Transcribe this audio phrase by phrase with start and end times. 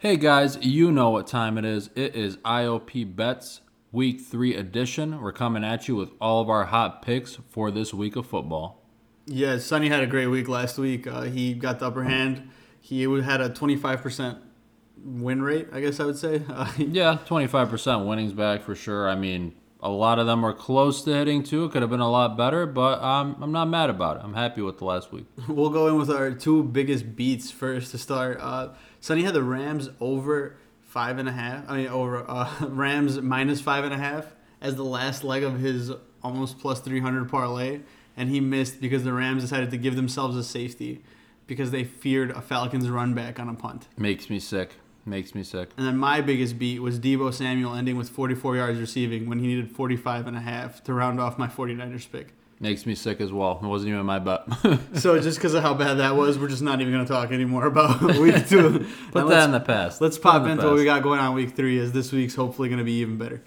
[0.00, 1.90] Hey guys, you know what time it is.
[1.96, 5.20] It is IOP Bets Week 3 edition.
[5.20, 8.80] We're coming at you with all of our hot picks for this week of football.
[9.26, 11.08] Yeah, Sani had a great week last week.
[11.08, 12.48] Uh, he got the upper hand.
[12.80, 14.38] He had a 25%
[15.02, 16.42] win rate, I guess I would say.
[16.48, 19.08] Uh, Yeah, 25% winnings back for sure.
[19.08, 21.64] I mean, a lot of them were close to hitting too.
[21.64, 24.22] It could have been a lot better, but um, I'm not mad about it.
[24.22, 25.26] I'm happy with the last week.
[25.48, 28.38] we'll go in with our two biggest beats first to start.
[28.40, 28.68] Uh,
[29.00, 31.68] Sani had the Rams over five and a half.
[31.68, 34.26] I mean, over uh, Rams minus five and a half
[34.60, 37.80] as the last leg of his almost plus 300 parlay,
[38.16, 41.02] and he missed because the Rams decided to give themselves a safety
[41.46, 43.88] because they feared a Falcons run back on a punt.
[43.96, 44.74] Makes me sick.
[45.06, 45.70] Makes me sick.
[45.78, 49.46] And then my biggest beat was Deebo Samuel ending with 44 yards receiving when he
[49.46, 52.34] needed 45 and a half to round off my 49ers pick.
[52.60, 53.60] Makes me sick as well.
[53.62, 54.48] It wasn't even my butt.
[54.94, 57.30] So just because of how bad that was, we're just not even going to talk
[57.30, 58.84] anymore about week two.
[59.12, 60.00] Put that in the past.
[60.00, 62.68] Let's pop in into what we got going on week three, as this week's hopefully
[62.68, 63.42] going to be even better.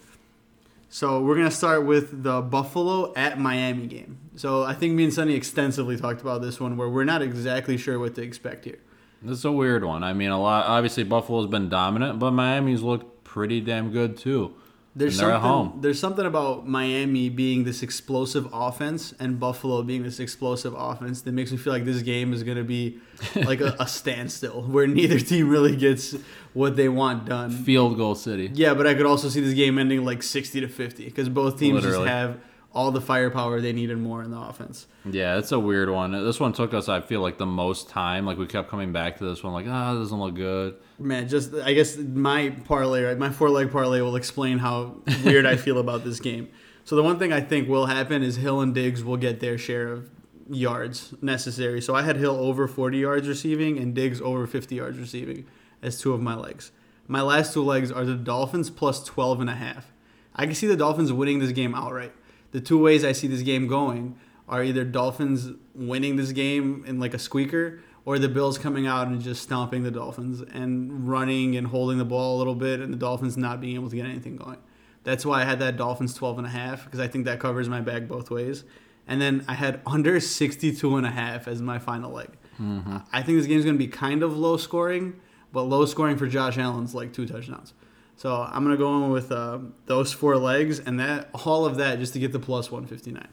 [0.89, 4.17] So we're going to start with the Buffalo at Miami game.
[4.35, 7.77] So I think me and Sani extensively talked about this one, where we're not exactly
[7.77, 8.79] sure what to expect here.
[9.21, 10.03] This is a weird one.
[10.03, 10.65] I mean, a lot.
[10.67, 14.55] Obviously, Buffalo's been dominant, but Miami's looked pretty damn good too.
[14.93, 15.79] There's something, at home.
[15.81, 21.31] There's something about Miami being this explosive offense and Buffalo being this explosive offense that
[21.31, 22.99] makes me feel like this game is going to be
[23.35, 26.15] like a, a standstill where neither team really gets
[26.53, 27.51] what they want done.
[27.51, 28.51] Field goal city.
[28.53, 31.57] Yeah, but I could also see this game ending like 60 to 50 because both
[31.57, 32.05] teams Literally.
[32.05, 32.37] just have
[32.73, 34.87] all the firepower they needed more in the offense.
[35.05, 36.11] Yeah, it's a weird one.
[36.11, 38.25] This one took us, I feel like, the most time.
[38.25, 40.75] Like we kept coming back to this one, like, ah, it doesn't look good.
[40.97, 45.45] Man, just I guess my parlay, right, my four leg parlay will explain how weird
[45.45, 46.49] I feel about this game.
[46.83, 49.57] So the one thing I think will happen is Hill and Diggs will get their
[49.57, 50.09] share of
[50.49, 51.81] yards necessary.
[51.81, 55.45] So I had Hill over 40 yards receiving and Diggs over 50 yards receiving
[55.81, 56.71] as two of my legs.
[57.07, 59.91] My last two legs are the Dolphins plus 12 and a half.
[60.35, 62.13] I can see the Dolphins winning this game outright.
[62.51, 64.17] The two ways I see this game going
[64.47, 69.07] are either Dolphins winning this game in like a squeaker or the Bills coming out
[69.07, 72.91] and just stomping the Dolphins and running and holding the ball a little bit and
[72.93, 74.57] the Dolphins not being able to get anything going.
[75.03, 77.69] That's why I had that Dolphins 12 and a half because I think that covers
[77.69, 78.63] my bag both ways.
[79.07, 82.29] And then I had under 62 and a half as my final leg.
[82.59, 82.97] Mm-hmm.
[83.11, 85.19] I think this game's going to be kind of low scoring,
[85.51, 87.73] but low scoring for Josh Allen's like two touchdowns.
[88.21, 91.77] So I'm going to go in with uh, those four legs and that all of
[91.77, 93.27] that just to get the plus 159.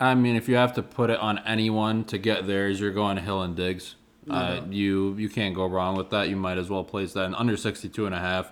[0.00, 3.18] I mean, if you have to put it on anyone to get theirs, you're going
[3.18, 3.96] Hill and Diggs.
[4.30, 6.30] Uh, you you can't go wrong with that.
[6.30, 8.50] You might as well place that in under 62 and a half.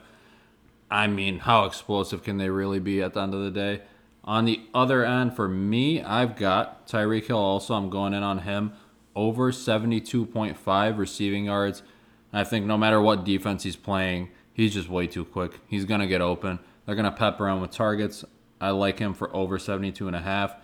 [0.90, 3.80] I mean, how explosive can they really be at the end of the day?
[4.24, 7.72] On the other end, for me, I've got Tyreek Hill also.
[7.72, 8.74] I'm going in on him
[9.16, 11.82] over 72.5 receiving yards.
[12.30, 15.60] I think no matter what defense he's playing, he's just way too quick.
[15.66, 16.58] He's going to get open.
[16.84, 18.24] They're going to pepper him with targets.
[18.60, 20.54] I like him for over 72 and a half.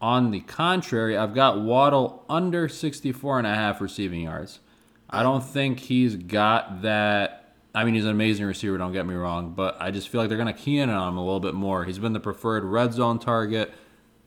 [0.00, 4.60] On the contrary, I've got Waddle under 64 and a half receiving yards.
[5.08, 7.54] I don't think he's got that.
[7.74, 10.28] I mean, he's an amazing receiver, don't get me wrong, but I just feel like
[10.28, 11.84] they're going to key in on him a little bit more.
[11.84, 13.72] He's been the preferred red zone target.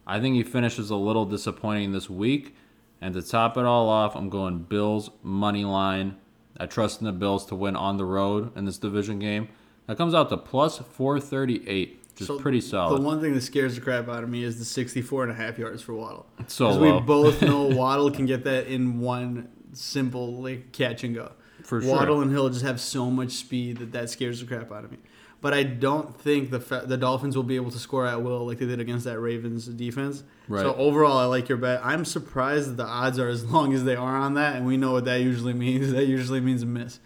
[0.05, 2.55] I think he finishes a little disappointing this week.
[2.99, 6.17] And to top it all off, I'm going Bills money line.
[6.59, 9.49] I trust in the Bills to win on the road in this division game.
[9.87, 12.99] That comes out to plus 438, which is So pretty solid.
[12.99, 15.35] The one thing that scares the crap out of me is the 64 and a
[15.35, 16.25] half yards for Waddle.
[16.47, 21.15] so Because we both know Waddle can get that in one simple like catch and
[21.15, 21.31] go.
[21.63, 21.91] For sure.
[21.91, 24.91] Waddle and Hill just have so much speed that that scares the crap out of
[24.91, 24.97] me.
[25.39, 28.45] But I don't think the fa- the Dolphins will be able to score at will
[28.45, 30.23] like they did against that Ravens defense.
[30.47, 30.61] Right.
[30.61, 31.79] So overall, I like your bet.
[31.83, 34.77] I'm surprised that the odds are as long as they are on that, and we
[34.77, 35.91] know what that usually means.
[35.97, 36.99] That usually means a miss.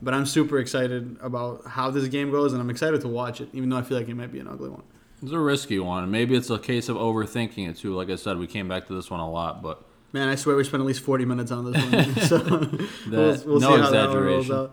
[0.00, 3.48] But I'm super excited about how this game goes, and I'm excited to watch it,
[3.52, 4.84] even though I feel like it might be an ugly one.
[5.22, 6.08] It's a risky one.
[6.10, 7.94] Maybe it's a case of overthinking it too.
[7.94, 10.56] Like I said, we came back to this one a lot, but Man, I swear
[10.56, 12.16] we spent at least 40 minutes on this one.
[12.26, 12.38] so
[13.10, 14.72] we'll, we'll no see how that one rolls out.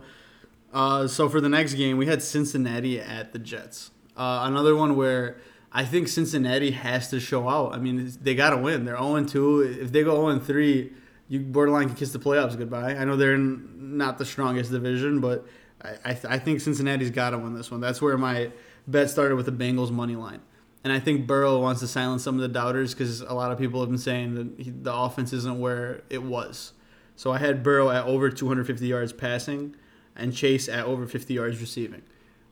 [0.75, 3.91] Uh, so for the next game, we had Cincinnati at the Jets.
[4.17, 5.37] Uh, another one where
[5.71, 7.73] I think Cincinnati has to show out.
[7.73, 8.83] I mean, they got to win.
[8.83, 9.79] They're 0 2.
[9.81, 10.91] If they go 0 3,
[11.29, 12.93] you borderline can kiss the playoffs goodbye.
[12.93, 15.47] I know they're in not the strongest division, but
[15.81, 17.79] I, I, th- I think Cincinnati's got to win this one.
[17.79, 18.51] That's where my
[18.85, 20.41] bet started with the Bengals money line.
[20.83, 23.57] And I think Burrow wants to silence some of the doubters because a lot of
[23.57, 26.73] people have been saying that he, the offense isn't where it was.
[27.15, 29.77] So I had Burrow at over 250 yards passing
[30.15, 32.01] and Chase at over 50 yards receiving.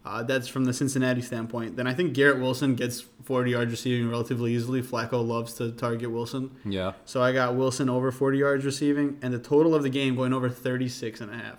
[0.05, 1.77] Uh, that's from the Cincinnati standpoint.
[1.77, 4.81] Then I think Garrett Wilson gets 40 yards receiving relatively easily.
[4.81, 6.51] Flacco loves to target Wilson.
[6.65, 10.15] yeah, So I got Wilson over 40 yards receiving and the total of the game
[10.15, 11.57] going over 36 and a half.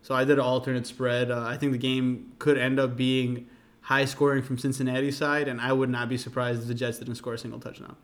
[0.00, 1.30] So I did an alternate spread.
[1.30, 3.48] Uh, I think the game could end up being
[3.82, 7.16] high scoring from Cincinnati's side, and I would not be surprised if the Jets didn't
[7.16, 7.96] score a single touchdown.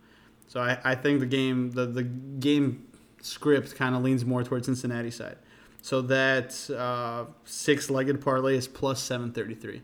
[0.47, 2.87] So I, I think the game the, the game
[3.23, 5.37] script kind of leans more towards Cincinnati side.
[5.83, 9.83] So that uh, six-legged parlay is plus seven thirty-three.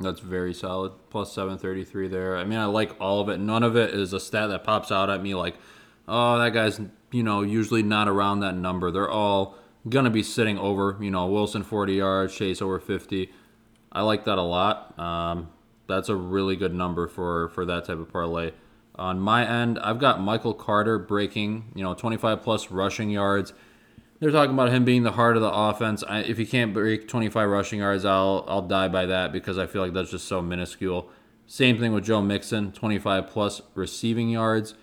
[0.00, 0.92] That's very solid.
[1.10, 2.36] Plus 733 there.
[2.36, 3.38] I mean, I like all of it.
[3.38, 5.56] None of it is a stat that pops out at me like,
[6.06, 6.80] oh, that guy's,
[7.10, 8.90] you know, usually not around that number.
[8.90, 9.56] They're all
[9.88, 13.32] going to be sitting over, you know, Wilson 40 yards, Chase over 50.
[13.90, 14.98] I like that a lot.
[14.98, 15.48] Um,
[15.88, 18.52] that's a really good number for, for that type of parlay.
[18.94, 23.52] On my end, I've got Michael Carter breaking, you know, 25 plus rushing yards.
[24.20, 26.02] They're talking about him being the heart of the offense.
[26.02, 29.66] I, if he can't break 25 rushing yards, I'll I'll die by that because I
[29.66, 31.08] feel like that's just so minuscule.
[31.46, 34.74] Same thing with Joe Mixon, 25 plus receiving yards,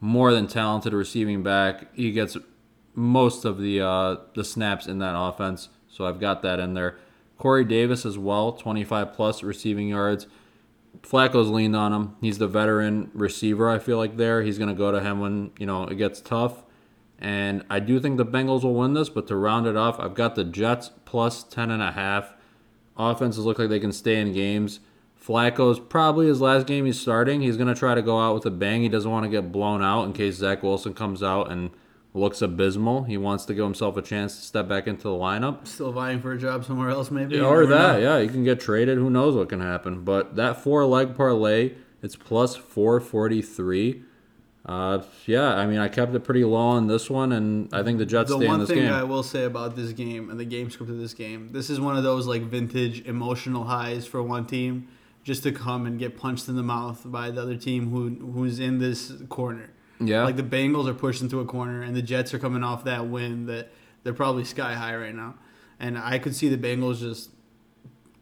[0.00, 1.94] more than talented receiving back.
[1.94, 2.36] He gets
[2.94, 6.98] most of the uh, the snaps in that offense, so I've got that in there.
[7.38, 10.26] Corey Davis as well, 25 plus receiving yards.
[11.02, 12.16] Flacco's leaned on him.
[12.20, 13.68] He's the veteran receiver.
[13.68, 14.42] I feel like there.
[14.42, 16.64] He's gonna go to him when you know it gets tough.
[17.24, 20.12] And I do think the Bengals will win this, but to round it off, I've
[20.12, 22.28] got the Jets plus 10.5.
[22.98, 24.80] Offenses look like they can stay in games.
[25.18, 27.40] Flacco's probably his last game he's starting.
[27.40, 28.82] He's going to try to go out with a bang.
[28.82, 31.70] He doesn't want to get blown out in case Zach Wilson comes out and
[32.12, 33.04] looks abysmal.
[33.04, 35.66] He wants to give himself a chance to step back into the lineup.
[35.66, 37.36] Still vying for a job somewhere else, maybe.
[37.36, 38.20] Yeah, or that, yeah.
[38.20, 38.98] He can get traded.
[38.98, 40.04] Who knows what can happen.
[40.04, 41.72] But that four leg parlay,
[42.02, 44.02] it's plus 443.
[44.66, 47.98] Uh, yeah, I mean, I kept it pretty low on this one, and I think
[47.98, 48.88] the Jets the stay in one thing.
[48.88, 51.80] I will say about this game and the game script of this game, this is
[51.80, 54.88] one of those like vintage emotional highs for one team,
[55.22, 58.58] just to come and get punched in the mouth by the other team who who's
[58.58, 59.70] in this corner.
[60.00, 62.84] yeah, Like the Bengals are pushed into a corner, and the Jets are coming off
[62.84, 63.70] that win that
[64.02, 65.34] they're probably sky high right now,
[65.78, 67.28] and I could see the Bengals just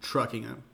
[0.01, 0.65] trucking them.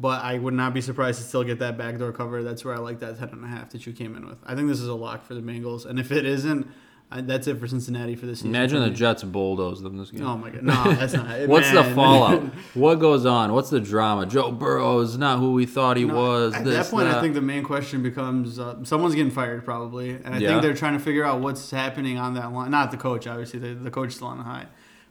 [0.00, 2.42] But I would not be surprised to still get that backdoor cover.
[2.42, 4.38] That's where I like that ten and a half that you came in with.
[4.46, 6.66] I think this is a lock for the Bengals, and if it isn't,
[7.12, 8.54] I, that's it for Cincinnati for this season.
[8.54, 8.88] imagine the.
[8.90, 10.24] Jets bulldoze them this game.
[10.24, 11.26] Oh my god, no, that's not.
[11.48, 12.40] What's the fallout?
[12.74, 13.52] what goes on?
[13.52, 14.24] What's the drama?
[14.26, 16.54] Joe Burrow is not who we thought he No, was.
[16.54, 20.10] At this, that point, I think the main question becomes uh, someone's getting fired probably,
[20.12, 20.48] and I Yeah.
[20.50, 22.70] think they're trying to figure out what's happening on that line.
[22.70, 23.58] Not the coach, obviously.
[23.58, 24.66] The, the coach is still on the high,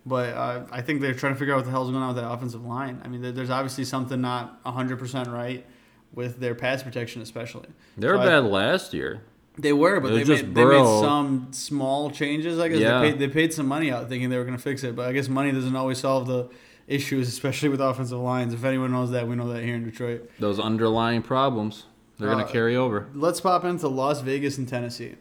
[0.09, 2.23] but uh, I think they're trying to figure out what the hell's going on with
[2.23, 3.01] that offensive line.
[3.05, 5.65] I mean, there's obviously something not 100 percent right
[6.13, 7.67] with their pass protection, especially.
[7.97, 9.21] they were So I- bad last year.
[9.57, 12.59] They were, but they made, they made some small changes.
[12.59, 13.01] I guess Yeah.
[13.01, 15.07] they, paid, they paid some money out thinking they were going to fix it, but
[15.09, 16.47] I guess money doesn't always solve the
[16.87, 18.53] issues, especially with offensive lines.
[18.53, 20.29] If anyone knows that, we know that here in Detroit.
[20.39, 21.83] Those underlying problems,
[22.17, 23.07] they're going Uh, to carry over.
[23.13, 25.15] Let's pop into Las Vegas and Tennessee.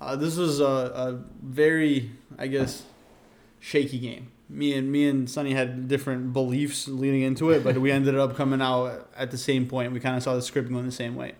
[0.00, 2.82] Uh, this was a, a very, I guess,
[3.66, 4.30] shaky game.
[4.48, 8.36] Me and me and Sani had different beliefs leading into it, but we ended up
[8.36, 9.92] coming out at the same point.
[9.92, 11.32] We kind of saw the script going the same way.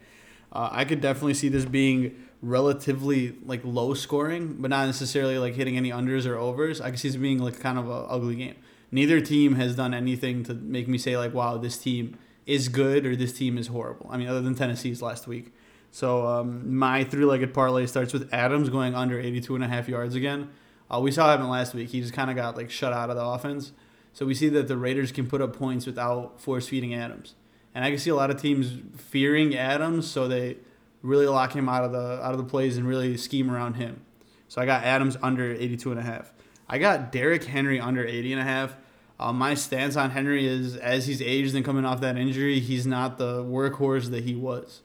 [0.52, 5.54] Uh, I could definitely see this being relatively like low scoring, but not necessarily like
[5.54, 6.80] hitting any unders or overs.
[6.80, 8.56] I could see this being like kind of a ugly game.
[8.90, 13.06] Neither team has done anything to make me say like, "Wow, this team is good"
[13.06, 15.52] or "This team is horrible." I mean, other than Tennessee's last week.
[15.92, 20.14] So um, my three-legged parlay starts with Adams going under 82 and a half yards
[20.16, 20.50] again.
[20.92, 21.90] Uh, we saw him last week.
[21.90, 23.72] He just kind of got like shut out of the offense.
[24.12, 27.34] So we see that the Raiders can put up points without force feeding Adams.
[27.74, 30.56] And I can see a lot of teams fearing Adams, so they
[31.02, 34.00] really lock him out of the out of the plays and really scheme around him.
[34.48, 36.32] So I got Adams under 82 and a half.
[36.68, 38.76] I got Derrick Henry under 80 and a half.
[39.18, 42.86] Uh, my stance on Henry is as he's aged and coming off that injury, he's
[42.86, 44.82] not the workhorse that he was.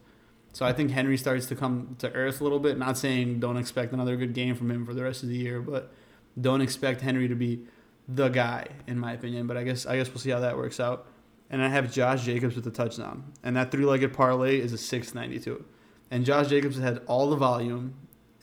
[0.54, 2.78] So I think Henry starts to come to earth a little bit.
[2.78, 5.62] Not saying don't expect another good game from him for the rest of the year,
[5.62, 5.94] but
[6.40, 7.66] don't expect Henry to be
[8.08, 9.48] the guy, in my opinion.
[9.48, 11.08] But I guess I guess we'll see how that works out.
[11.50, 15.14] And I have Josh Jacobs with the touchdown, and that three-legged parlay is a six
[15.14, 15.64] ninety-two.
[16.10, 17.94] And Josh Jacobs had all the volume,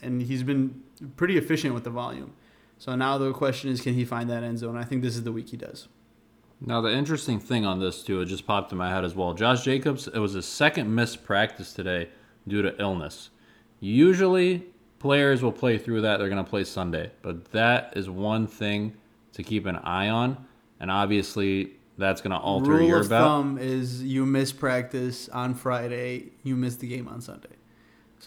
[0.02, 0.82] and he's been
[1.16, 2.32] pretty efficient with the volume.
[2.78, 4.76] So now the question is, can he find that end zone?
[4.76, 5.88] I think this is the week he does.
[6.60, 9.32] Now the interesting thing on this too, it just popped in my head as well.
[9.34, 12.08] Josh Jacobs, it was his second missed practice today
[12.46, 13.30] due to illness.
[13.80, 14.66] Usually
[14.98, 17.12] players will play through that, they're gonna play Sunday.
[17.22, 18.94] But that is one thing
[19.34, 20.46] to keep an eye on.
[20.80, 26.32] And obviously that's gonna alter Rule your of thumb is you miss practice on Friday,
[26.42, 27.50] you miss the game on Sunday.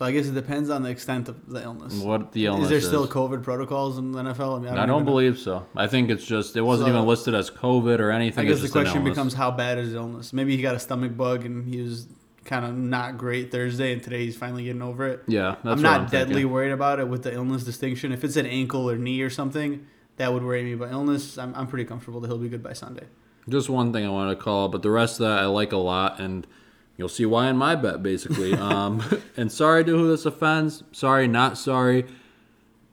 [0.02, 1.94] So I guess it depends on the extent of the illness.
[2.00, 3.08] What the illness is Is there still.
[3.08, 4.58] COVID protocols in the NFL?
[4.58, 5.12] I, mean, I don't, even know.
[5.12, 5.68] believe so.
[5.76, 8.44] I think it's just it wasn't So- even listed as COVID or anything.
[8.44, 10.34] I guess the question becomes how bad is illness?
[10.34, 12.08] Maybe he got a stomach bug and he was
[12.46, 15.22] kind of not great Thursday, and today he's finally getting over it.
[15.28, 16.52] Yeah, I'm not I'm deadly thinking.
[16.52, 18.12] worried about it with the illness distinction.
[18.12, 19.86] If it's an ankle or knee or something,
[20.18, 20.74] that would worry me.
[20.74, 23.06] But illness, I'm, I'm pretty comfortable that he'll be good by Sunday.
[23.48, 25.78] Just one thing I wanted to call, but the rest of that I like a
[25.78, 26.48] lot, and
[27.02, 28.54] you'll see why in my bet, basically.
[28.70, 29.04] um,
[29.36, 30.84] and sorry to who this offends.
[30.92, 32.06] Sorry, not sorry.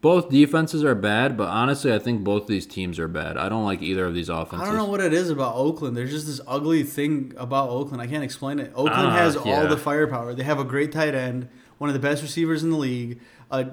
[0.01, 3.37] Both defenses are bad, but honestly, I think both these teams are bad.
[3.37, 4.63] I don't like either of these offenses.
[4.67, 5.95] I don't know what it is about Oakland.
[5.97, 8.01] There's just this ugly thing about Oakland.
[8.01, 8.71] I can't explain it.
[8.75, 9.61] Oakland Ah, has yeah.
[9.61, 10.35] all the firepower.
[10.35, 11.49] They have a great tight end,
[11.79, 13.67] one of the best receivers in the league, a,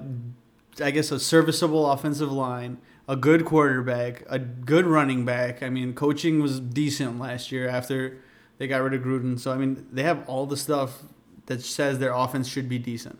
[0.82, 2.78] I guess a serviceable offensive line,
[3.08, 5.62] a good quarterback, a good running back.
[5.62, 8.18] I mean, coaching was decent last year after
[8.58, 9.38] they got rid of Gruden.
[9.38, 11.02] So I mean, they have all the stuff
[11.46, 13.18] that says their offense should be decent.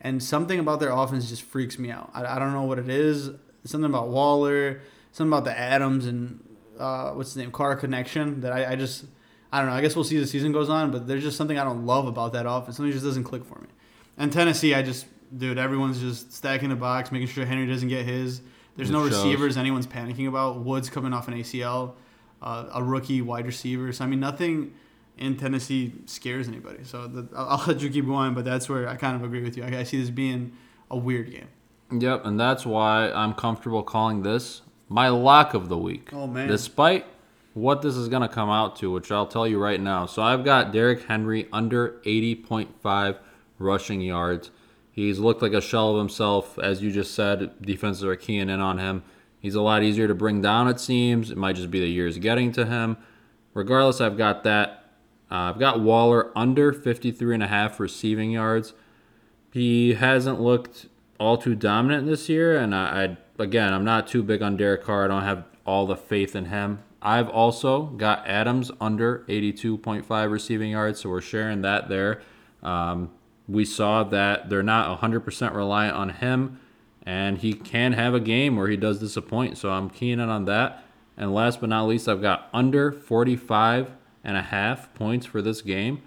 [0.00, 2.10] And something about their offense just freaks me out.
[2.14, 3.30] I, I don't know what it is.
[3.64, 4.80] Something about Waller,
[5.12, 6.42] something about the Adams and
[6.78, 9.04] uh, what's his name, Carr connection that I, I just
[9.52, 9.74] I don't know.
[9.74, 11.86] I guess we'll see as the season goes on, but there's just something I don't
[11.86, 12.76] love about that offense.
[12.76, 13.68] Something just doesn't click for me.
[14.16, 15.06] And Tennessee, I just
[15.36, 18.40] dude, everyone's just stacking the box, making sure Henry doesn't get his.
[18.76, 19.16] There's no shows.
[19.16, 20.60] receivers anyone's panicking about.
[20.60, 21.94] Woods coming off an ACL,
[22.42, 23.92] uh, a rookie wide receiver.
[23.92, 24.74] So I mean, nothing
[25.16, 26.84] in Tennessee scares anybody.
[26.84, 29.56] So the, I'll, let you keep going, but that's where I kind of agree with
[29.56, 29.64] you.
[29.64, 30.52] I, I see this being
[30.90, 31.48] a weird game.
[31.90, 36.10] Yep, and that's why I'm comfortable calling this my lock of the week.
[36.12, 36.48] Oh, man.
[36.48, 37.06] Despite
[37.54, 40.06] what this is going to come out to, which I'll tell you right now.
[40.06, 43.18] So I've got Derrick Henry under 80.5
[43.58, 44.50] rushing yards.
[44.92, 47.60] He's looked like a shell of himself, as you just said.
[47.60, 49.02] Defenses are keying in on him.
[49.40, 51.30] He's a lot easier to bring down, it seems.
[51.30, 52.96] It might just be the years getting to him.
[53.54, 54.84] Regardless, I've got that.
[55.30, 58.72] Uh, I've got Waller under 53.5 receiving yards
[59.52, 60.86] he hasn't looked
[61.18, 64.84] all too dominant this year, and I, I again I'm not too big on Derek
[64.84, 65.04] Carr.
[65.04, 66.80] I don't have all the faith in him.
[67.00, 72.22] I've also got Adams under 82.5 receiving yards, so we're sharing that there.
[72.62, 73.10] Um,
[73.46, 76.60] we saw that they're not 100% reliant on him,
[77.08, 79.56] and he can have a game where he does disappoint.
[79.56, 80.84] So I'm keying in on that.
[81.16, 85.62] And last but not least, I've got under 45 and a half points for this
[85.62, 86.02] game.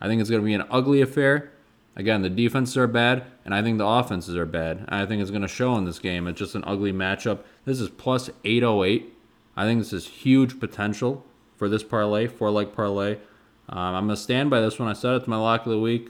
[0.00, 1.52] I think it's going to be an ugly affair.
[1.94, 4.86] Again, the defenses are bad, and I think the offenses are bad.
[4.88, 6.26] I think it's going to show in this game.
[6.26, 7.44] It's just an ugly matchup.
[7.64, 9.16] This is plus 808.
[9.56, 11.24] I think this is huge potential
[11.56, 13.18] for this parlay, four leg parlay.
[13.68, 14.88] Um, I'm going to stand by this one.
[14.88, 16.08] I said it's my lock of the week.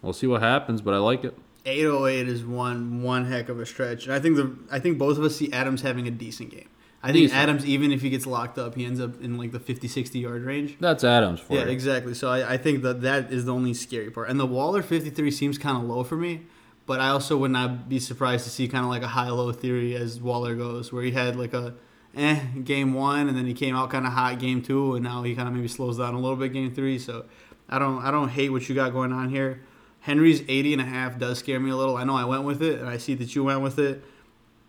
[0.00, 1.36] We'll see what happens, but I like it.
[1.66, 4.04] 808 is one one heck of a stretch.
[4.06, 6.68] And I think the I think both of us see Adams having a decent game.
[7.02, 7.40] I think Decent.
[7.40, 10.18] Adams, even if he gets locked up, he ends up in like the 50, 60
[10.18, 10.76] yard range.
[10.80, 11.70] That's Adams for Yeah, you.
[11.70, 12.14] exactly.
[12.14, 14.28] So I, I think that that is the only scary part.
[14.28, 16.46] And the Waller 53 seems kind of low for me,
[16.84, 19.52] but I also would not be surprised to see kind of like a high low
[19.52, 21.74] theory as Waller goes, where he had like a
[22.16, 25.22] eh game one, and then he came out kind of hot game two, and now
[25.22, 26.98] he kind of maybe slows down a little bit game three.
[26.98, 27.26] So
[27.68, 29.60] I don't I don't hate what you got going on here.
[30.06, 31.96] Henry's 80 and a half does scare me a little.
[31.96, 34.04] I know I went with it, and I see that you went with it.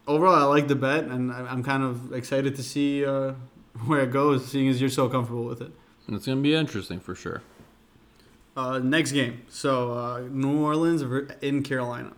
[0.08, 3.34] Overall, I like the bet, and I'm kind of excited to see uh,
[3.86, 5.72] where it goes, seeing as you're so comfortable with it.
[6.08, 7.44] It's going to be interesting for sure.
[8.56, 9.44] Uh, next game.
[9.48, 11.04] So uh, New Orleans
[11.44, 12.14] in Carolina.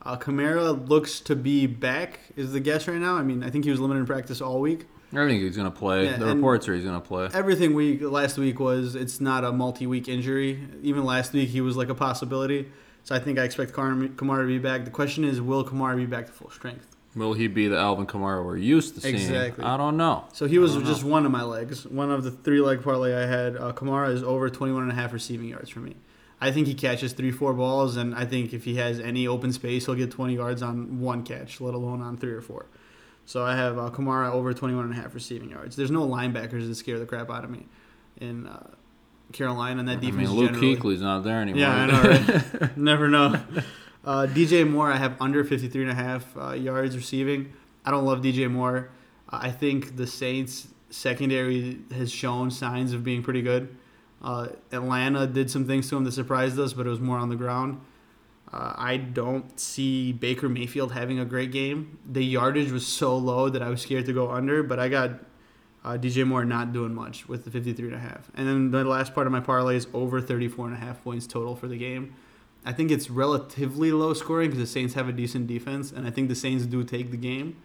[0.00, 2.20] Uh, Kamara looks to be back.
[2.34, 3.16] Is the guess right now?
[3.16, 4.86] I mean, I think he was limited in practice all week.
[5.16, 6.06] I think he's going to play.
[6.06, 7.28] Yeah, the reports are he's going to play.
[7.32, 10.66] Everything week last week was it's not a multi-week injury.
[10.82, 12.68] Even last week he was like a possibility.
[13.04, 14.84] So I think I expect Kamara to be back.
[14.84, 16.94] The question is, will Kamara be back to full strength?
[17.14, 19.14] Will he be the Alvin Kamara we're used to seeing?
[19.14, 19.64] Exactly.
[19.64, 20.24] I don't know.
[20.32, 21.86] So he was just one of my legs.
[21.86, 23.56] One of the three leg parlay I had.
[23.56, 25.96] Uh, Kamara is over 21 and a half receiving yards for me.
[26.40, 29.52] I think he catches three, four balls, and I think if he has any open
[29.52, 32.66] space, he'll get 20 yards on one catch, let alone on three or four.
[33.26, 35.76] So I have uh, Kamara over 21 and a half receiving yards.
[35.76, 37.66] There's no linebackers that scare the crap out of me
[38.20, 38.70] in uh,
[39.32, 41.60] Carolina, and that I defense mean, Luke generally- Kuechly's not there anymore.
[41.60, 42.76] yeah, I know, right?
[42.76, 43.40] Never know.
[44.04, 47.52] Uh, DJ Moore, I have under 53 and a half uh, yards receiving.
[47.84, 48.90] I don't love DJ Moore.
[49.30, 53.74] I think the Saints secondary has shown signs of being pretty good.
[54.22, 57.28] Uh, Atlanta did some things to him that surprised us, but it was more on
[57.30, 57.80] the ground.
[58.54, 61.98] Uh, I don't see Baker Mayfield having a great game.
[62.08, 65.10] The yardage was so low that I was scared to go under, but I got
[65.84, 68.30] uh, DJ Moore not doing much with the 53 and a half.
[68.36, 71.26] And then the last part of my parlay is over 34 and a half points
[71.26, 72.14] total for the game.
[72.64, 76.10] I think it's relatively low scoring because the Saints have a decent defense, and I
[76.10, 77.56] think the Saints do take the game.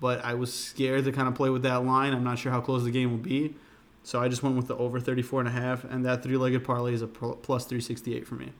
[0.00, 2.12] But I was scared to kind of play with that line.
[2.12, 3.54] I'm not sure how close the game will be.
[4.02, 6.92] So I just went with the over 34 and a half, and that three-legged parlay
[6.92, 8.50] is a plus 368 for me.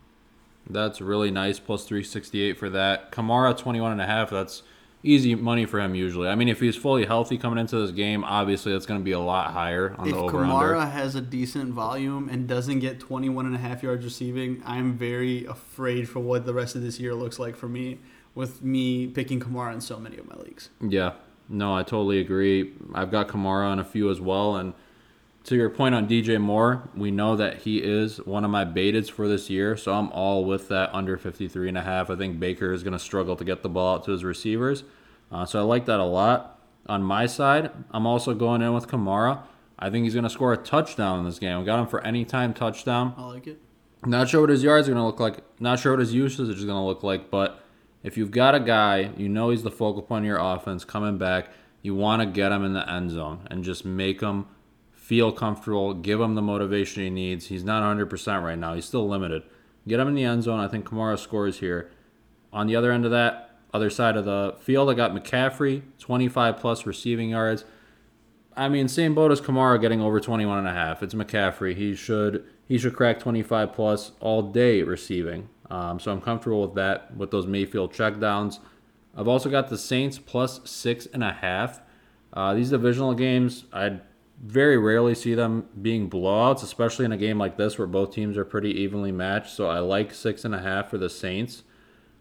[0.68, 1.58] That's really nice.
[1.58, 3.12] Plus 368 for that.
[3.12, 4.30] Kamara 21 and a half.
[4.30, 4.62] That's
[5.02, 6.28] easy money for him usually.
[6.28, 9.12] I mean, if he's fully healthy coming into this game, obviously that's going to be
[9.12, 10.86] a lot higher on if the over Kamara under.
[10.86, 15.44] has a decent volume and doesn't get 21 and a half yards receiving, I'm very
[15.44, 17.98] afraid for what the rest of this year looks like for me
[18.34, 20.70] with me picking Kamara in so many of my leagues.
[20.80, 21.12] Yeah.
[21.48, 22.72] No, I totally agree.
[22.94, 24.56] I've got Kamara on a few as well.
[24.56, 24.72] And
[25.44, 29.10] to your point on DJ Moore, we know that he is one of my baiteds
[29.10, 29.76] for this year.
[29.76, 32.08] So I'm all with that under 53 and a half.
[32.08, 34.84] I think Baker is going to struggle to get the ball out to his receivers.
[35.30, 36.60] Uh, so I like that a lot.
[36.86, 39.42] On my side, I'm also going in with Kamara.
[39.78, 41.58] I think he's going to score a touchdown in this game.
[41.58, 43.14] I got him for anytime touchdown.
[43.16, 43.60] I like it.
[44.06, 45.38] Not sure what his yards are going to look like.
[45.60, 47.30] Not sure what his usage is going to look like.
[47.30, 47.62] But
[48.02, 51.18] if you've got a guy, you know he's the focal point of your offense coming
[51.18, 51.50] back,
[51.82, 54.46] you want to get him in the end zone and just make him
[55.04, 57.48] feel comfortable, give him the motivation he needs.
[57.48, 58.72] He's not 100% right now.
[58.72, 59.42] He's still limited.
[59.86, 60.60] Get him in the end zone.
[60.60, 61.90] I think Kamara scores here.
[62.54, 66.56] On the other end of that, other side of the field, I got McCaffrey, 25
[66.56, 67.66] plus receiving yards.
[68.56, 71.02] I mean, same boat as Kamara getting over 21 and a half.
[71.02, 71.76] It's McCaffrey.
[71.76, 75.50] He should he should crack 25 plus all day receiving.
[75.68, 78.58] Um, so I'm comfortable with that with those Mayfield checkdowns.
[79.14, 81.82] I've also got the Saints plus six and a half.
[82.32, 84.00] Uh, these divisional games, I
[84.44, 88.36] very rarely see them being blowouts, especially in a game like this where both teams
[88.36, 89.54] are pretty evenly matched.
[89.54, 91.62] So I like six and a half for the Saints.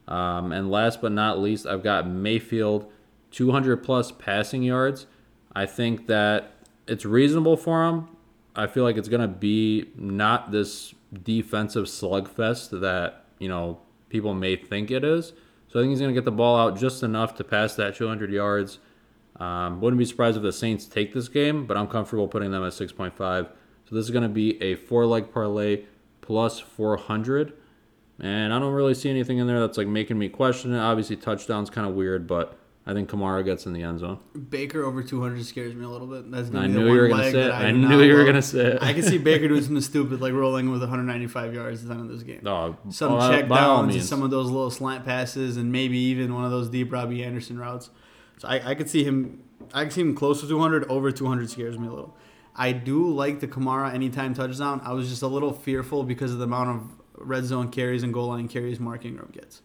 [0.08, 2.90] Um, and last but not least, I've got Mayfield
[3.32, 5.06] 200 plus passing yards.
[5.54, 6.54] I think that
[6.88, 8.08] it's reasonable for him.
[8.56, 14.34] I feel like it's going to be not this defensive slugfest that, you know, people
[14.34, 15.34] may think it is.
[15.68, 17.96] So I think he's going to get the ball out just enough to pass that
[17.96, 18.80] 200 yards.
[19.38, 22.64] Um, wouldn't be surprised if the Saints take this game, but I'm comfortable putting them
[22.64, 23.16] at 6.5.
[23.18, 25.86] So this is going to be a four leg parlay
[26.22, 27.54] plus 400.
[28.20, 30.80] And I don't really see anything in there that's like making me question it.
[30.80, 34.20] Obviously, touchdown's kind of weird, but I think Kamara gets in the end zone.
[34.50, 36.30] Baker over 200 scares me a little bit.
[36.30, 37.52] That's gonna I knew you were gonna say it.
[37.52, 38.84] I, I knew you were gonna say it.
[38.84, 42.02] I can see Baker doing something stupid, like rolling with 195 yards at the end
[42.02, 42.46] of this game.
[42.46, 46.34] Oh, some oh, check downs, and some of those little slant passes, and maybe even
[46.34, 47.90] one of those deep Robbie Anderson routes.
[48.38, 49.44] So I, I could see him.
[49.74, 50.86] I could see him close to 200.
[50.90, 52.16] Over 200 scares me a little.
[52.56, 54.82] I do like the Kamara anytime touchdown.
[54.84, 56.82] I was just a little fearful because of the amount of
[57.18, 59.62] red zone carries and goal line carries Mark Ingram gets.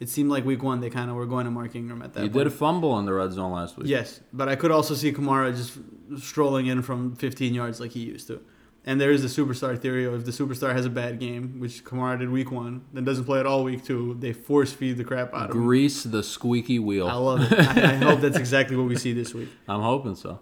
[0.00, 2.24] It seemed like week one they kind of were going to Mark Ingram at that
[2.24, 2.44] You point.
[2.44, 3.86] did fumble in the red zone last week.
[3.86, 5.78] Yes, but I could also see Kamara just
[6.20, 8.40] strolling in from 15 yards like he used to.
[8.84, 11.84] And there is the superstar theory of if the superstar has a bad game, which
[11.84, 15.04] Kamara did week one, then doesn't play at all week two, they force feed the
[15.04, 15.62] crap out of him.
[15.62, 17.06] Grease the squeaky wheel.
[17.06, 17.58] I love it.
[17.58, 19.50] I, I hope that's exactly what we see this week.
[19.68, 20.40] I'm hoping so.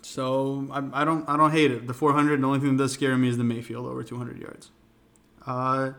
[0.00, 1.86] So I, I don't I don't hate it.
[1.86, 2.40] The 400.
[2.40, 4.70] The only thing that does scare me is the Mayfield over 200 yards.
[5.46, 5.92] Uh,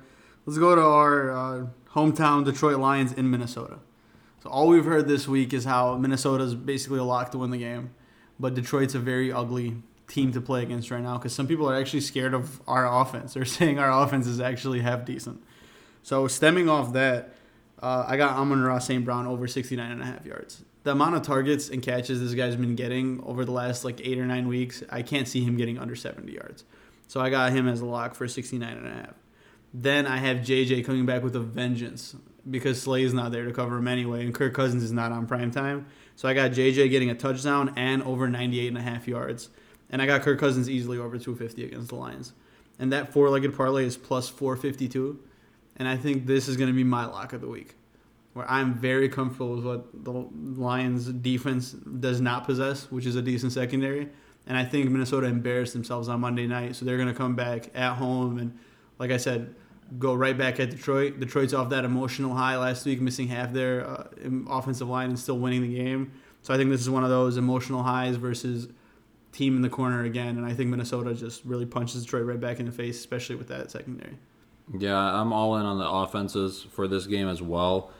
[0.45, 3.79] let's go to our uh, hometown Detroit Lions in Minnesota.
[4.41, 7.57] So all we've heard this week is how Minnesota's basically a lock to win the
[7.59, 7.93] game,
[8.39, 9.81] but Detroit's a very ugly
[10.13, 13.33] team to play against right now because some people are actually scared of our offense.
[13.35, 15.43] They're saying our offense is actually half decent.
[16.03, 17.33] So stemming off that,
[17.81, 19.03] uh, I got Amon-Ra St.
[19.03, 20.63] Brown over 69 and a half yards.
[20.83, 24.19] The amount of targets and catches this guy's been getting over the last like eight
[24.19, 26.65] or nine weeks, I can't see him getting under 70 yards.
[27.07, 29.13] So I got him as a lock for 69 and a half.
[29.73, 32.15] Then I have JJ coming back with a vengeance
[32.49, 35.25] because Slay is not there to cover him anyway, and Kirk Cousins is not on
[35.25, 35.87] prime time.
[36.15, 39.49] So I got JJ getting a touchdown and over 98 and a half yards.
[39.93, 42.33] And I got Kirk Cousins easily over 250 against the Lions.
[42.79, 45.19] And that four legged parlay is plus 452.
[45.77, 47.75] And I think this is going to be my lock of the week,
[48.33, 50.11] where I'm very comfortable with what the
[50.59, 54.09] Lions defense does not possess, which is a decent secondary.
[54.47, 57.69] And I think Minnesota embarrassed themselves on Monday night, so they're going to come back
[57.75, 58.57] at home and,
[58.97, 59.53] like I said,
[59.99, 61.19] go right back at Detroit.
[61.19, 64.07] Detroit's off that emotional high last week, missing half their uh,
[64.49, 66.13] offensive line and still winning the game.
[66.41, 68.69] So I think this is one of those emotional highs versus
[69.33, 70.37] team in the corner again.
[70.37, 73.49] And I think Minnesota just really punches Detroit right back in the face, especially with
[73.49, 74.17] that secondary.
[74.77, 77.91] Yeah, I'm all in on the offenses for this game as well.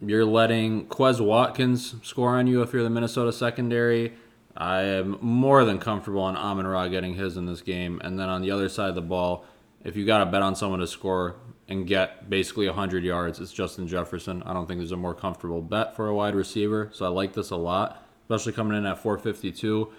[0.00, 4.12] You're letting Quez Watkins score on you if you're the Minnesota secondary.
[4.56, 8.00] I am more than comfortable on Amon Ra getting his in this game.
[8.04, 9.44] And then on the other side of the ball,
[9.82, 11.36] if you got to bet on someone to score
[11.68, 14.42] and get basically 100 yards, it's Justin Jefferson.
[14.44, 16.90] I don't think there's a more comfortable bet for a wide receiver.
[16.92, 19.92] So I like this a lot, especially coming in at 452.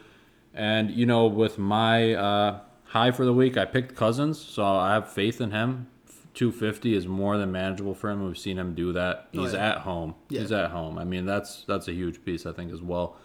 [0.53, 4.39] And, you know, with my uh, high for the week, I picked Cousins.
[4.39, 5.87] So I have faith in him.
[6.33, 8.25] 250 is more than manageable for him.
[8.25, 9.27] We've seen him do that.
[9.35, 9.71] Oh, He's yeah.
[9.71, 10.15] at home.
[10.29, 10.41] Yeah.
[10.41, 10.97] He's at home.
[10.97, 13.17] I mean, that's that's a huge piece, I think, as well.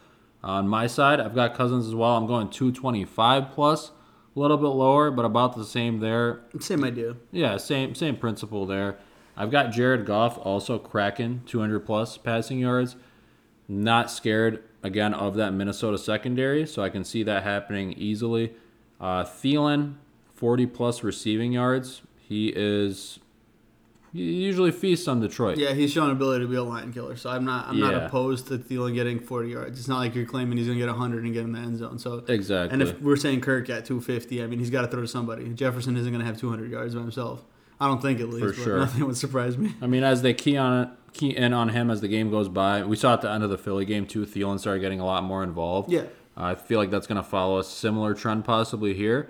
[0.42, 2.16] On my side, I've got Cousins as well.
[2.16, 3.92] I'm going 225 plus,
[4.34, 6.40] a little bit lower, but about the same there.
[6.60, 7.16] Same idea.
[7.30, 8.98] Yeah, same same principle there.
[9.36, 12.96] I've got Jared Goff also cracking 200 plus passing yards.
[13.68, 18.52] Not scared again of that Minnesota secondary, so I can see that happening easily.
[19.00, 19.94] Uh, Thielen,
[20.34, 22.02] 40 plus receiving yards.
[22.18, 23.18] He is
[24.12, 25.56] You usually feast on Detroit.
[25.58, 28.48] Yeah, he's shown ability to be a line killer, so I'm not I'm not opposed
[28.48, 29.78] to Thielen getting 40 yards.
[29.78, 31.78] It's not like you're claiming he's going to get 100 and get in the end
[31.78, 31.98] zone.
[31.98, 32.72] So Exactly.
[32.74, 35.48] and if we're saying Kirk at 250, I mean he's got to throw to somebody.
[35.54, 37.42] Jefferson isn't going to have 200 yards by himself.
[37.80, 38.78] I don't think at least, but sure.
[38.78, 39.74] nothing would surprise me.
[39.82, 42.48] I mean, as they key on it, key in on him as the game goes
[42.48, 44.26] by, we saw at the end of the Philly game too.
[44.26, 45.90] Thielen started getting a lot more involved.
[45.90, 46.04] Yeah.
[46.36, 49.28] I feel like that's going to follow a similar trend possibly here.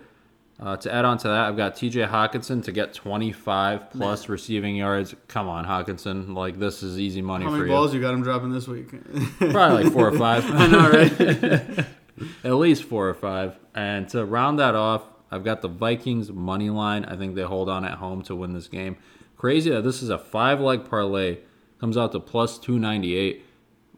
[0.61, 2.03] Uh, to add on to that, I've got T.J.
[2.03, 5.15] Hockenson to get 25 plus receiving yards.
[5.27, 6.35] Come on, Hockenson!
[6.35, 7.75] Like this is easy money How for many you.
[7.77, 8.89] balls you got him dropping this week?
[9.39, 10.45] Probably like four or five.
[10.47, 11.87] I know, right?
[12.45, 13.59] At least four or five.
[13.75, 15.03] And to round that off,
[15.35, 17.05] I've got the Vikings money line.
[17.05, 18.97] I think they hold on at home to win this game.
[19.37, 21.39] Crazy that this is a five leg parlay.
[21.81, 23.45] Comes out to plus 298.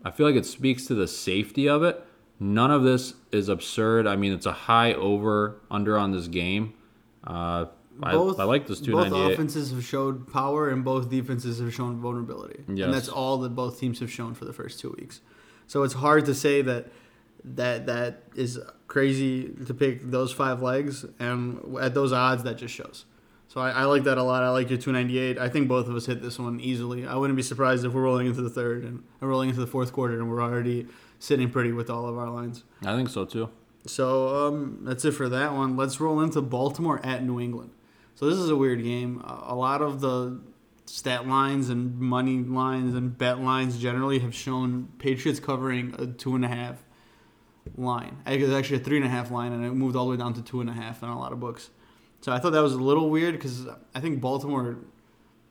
[0.02, 2.02] I feel like it speaks to the safety of it.
[2.40, 4.06] None of this is absurd.
[4.06, 6.72] I mean, it's a high over under on this game.
[7.26, 7.66] Uh,
[8.02, 12.62] I, I like this Both offenses have showed power, and both defenses have shown vulnerability,
[12.68, 12.84] Yes.
[12.86, 15.20] and that's all that both teams have shown for the first two weeks.
[15.66, 16.88] So it's hard to say that
[17.44, 22.74] that that is crazy to pick those five legs, and at those odds, that just
[22.74, 23.04] shows.
[23.48, 24.42] So I, I like that a lot.
[24.42, 25.38] I like your 298.
[25.38, 27.06] I think both of us hit this one easily.
[27.06, 29.92] I wouldn't be surprised if we're rolling into the third and rolling into the fourth
[29.92, 30.86] quarter, and we're already
[31.18, 32.64] sitting pretty with all of our lines.
[32.84, 33.50] I think so too.
[33.86, 35.76] So um, that's it for that one.
[35.76, 37.70] Let's roll into Baltimore at New England.
[38.14, 39.22] So this is a weird game.
[39.24, 40.40] A a lot of the
[40.86, 46.34] stat lines and money lines and bet lines generally have shown Patriots covering a two
[46.34, 46.82] and a half
[47.76, 48.18] line.
[48.26, 50.16] It was actually a three and a half line, and it moved all the way
[50.16, 51.70] down to two and a half in a lot of books.
[52.20, 54.78] So I thought that was a little weird because I think Baltimore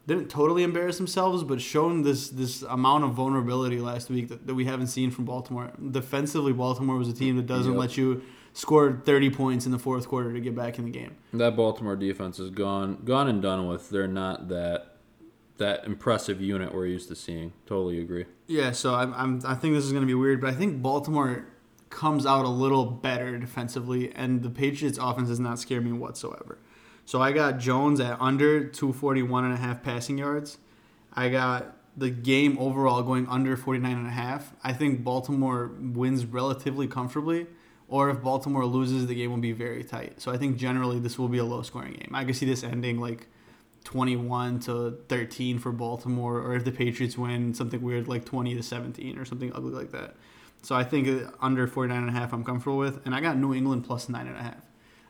[0.08, 4.54] didn't totally embarrass themselves, but shown this this amount of vulnerability last week that, that
[4.56, 5.72] we haven't seen from Baltimore.
[5.92, 7.80] Defensively, Baltimore was a team that doesn't Yep.
[7.80, 8.22] let you
[8.54, 11.16] score 30 points in the fourth quarter to get back in the game.
[11.34, 13.90] That Baltimore defense is gone, gone and done with.
[13.90, 14.92] They're not that
[15.58, 17.54] that impressive unit we're used to seeing.
[17.66, 18.26] Totally agree.
[18.48, 20.82] Yeah, so I'm, I'm I think this is going to be weird, but I think
[20.82, 21.48] Baltimore
[21.96, 26.58] comes out a little better defensively, and the Patriots' offense does not scare me whatsoever.
[27.06, 30.58] So I got Jones at under 241 and a half passing yards.
[31.14, 34.54] I got the game overall going under 49 and a half.
[34.62, 37.48] I think Baltimore wins relatively comfortably,
[37.88, 40.22] or if Baltimore loses, the game will be very tight.
[40.22, 42.12] So I think generally this will be a low scoring game.
[42.14, 43.28] I could see this ending like
[43.86, 48.64] 21 to 13 for Baltimore, or if the Patriots win, something weird like 20 to
[48.64, 50.18] 17 or something ugly like that.
[50.66, 51.08] So I think
[51.40, 54.26] under 49 and a half I'm comfortable with, and I got New England plus nine
[54.26, 54.66] and a half.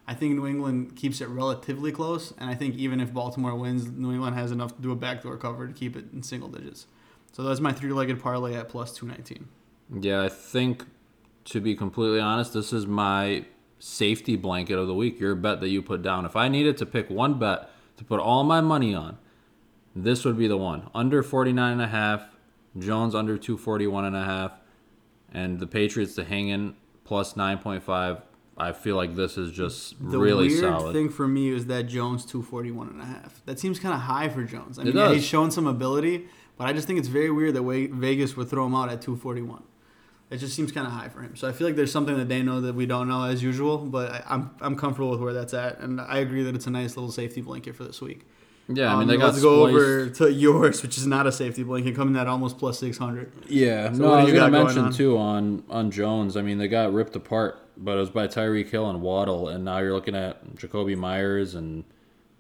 [0.06, 3.88] I think New England keeps it relatively close, and I think even if Baltimore wins,
[3.88, 6.88] New England has enough to do a backdoor cover to keep it in single digits.
[7.32, 9.48] So that's my three-legged parlay at plus 219.
[10.04, 10.84] Yeah, I think
[11.46, 13.46] to be completely honest, this is my
[13.80, 15.22] safety blanket of the week.
[15.22, 16.26] Your bet that you put down.
[16.26, 19.20] If I needed to pick one bet to put all my money on,
[19.96, 20.89] this would be the one.
[20.94, 22.28] Under 49 and a half,
[22.78, 24.52] Jones under 241 and a half,
[25.36, 28.21] and the Patriots to hang in plus 9.5.
[28.58, 30.93] I feel like this is just The really weird solid.
[30.93, 33.41] thing for me is that Jones 241 and a half.
[33.45, 34.80] That seems kind of high for Jones.
[34.80, 36.26] I It mean, yeah, he's shown some ability,
[36.58, 39.62] but I just think it's very weird that Vegas would throw him out at 241.
[40.32, 41.36] It just seems kind of high for him.
[41.36, 43.78] So I feel like there's something that they know that we don't know as usual,
[43.78, 46.71] but I, I'm I'm comfortable with where that's at, and I agree that it's a
[46.71, 48.26] nice little safety blanket for this week.
[48.67, 51.28] Yeah, I mean Um, they got let's go spliced- over to yours, which is not
[51.28, 53.32] a safety blanket, coming at almost plus 600.
[53.47, 54.91] Yeah, So no, what I was you gonna got going mention on?
[54.93, 56.36] too on on Jones.
[56.36, 59.63] I mean, they got ripped apart, but it was by Tyreek Hill and Waddle, and
[59.65, 61.84] now you're looking at Jakobi Meyers and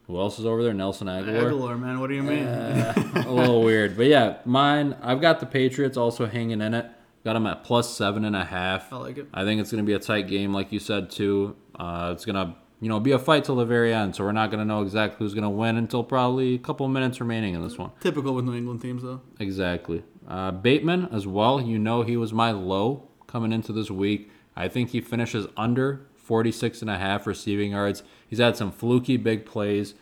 [0.07, 0.73] who else is over there?
[0.73, 1.51] Nelson Agholor.
[1.51, 2.43] Agholor, man, what do you mean?
[2.45, 2.93] Uh,
[3.27, 4.95] a little weird, but yeah, mine.
[5.01, 6.85] I've got the Patriots also hanging in it.
[7.23, 8.93] Got them at plus seven and a half.
[8.93, 9.27] I like it.
[9.33, 11.55] I think it's going to be a tight game, like you said too.
[11.73, 14.15] Uh, it's going to, you know, be a fight till the very end.
[14.15, 16.87] So we're not going to know exactly who's going to win until probably a couple
[16.87, 17.91] minutes remaining in this one.
[18.01, 19.21] Typical with New England teams, though.
[19.39, 20.03] Exactly.
[20.27, 21.61] Uh, Bateman as well.
[21.61, 24.29] You know he was my low coming into this week.
[24.55, 28.03] I think he finishes under 46 and a half receiving yards.
[28.27, 29.93] He's had some fluky big plays.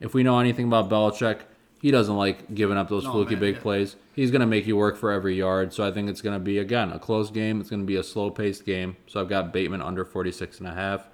[0.00, 1.40] If we know anything about Belichick,
[1.80, 3.62] he doesn't like giving up those No, fluky man, big yeah.
[3.62, 3.96] plays.
[4.14, 5.72] He's going to make you work for every yard.
[5.72, 7.60] So I think it's going to be again a close game.
[7.60, 8.96] It's going to be a slow-paced game.
[9.06, 11.08] So I've got Bateman under 46 and a half.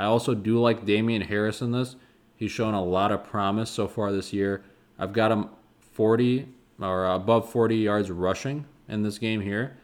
[0.00, 1.94] I also do like Damien Harris in this.
[2.34, 4.64] He's shown a lot of promise so far this year.
[4.98, 5.50] I've got him
[5.92, 6.48] 40
[6.80, 9.76] or above 40 yards rushing in this game here.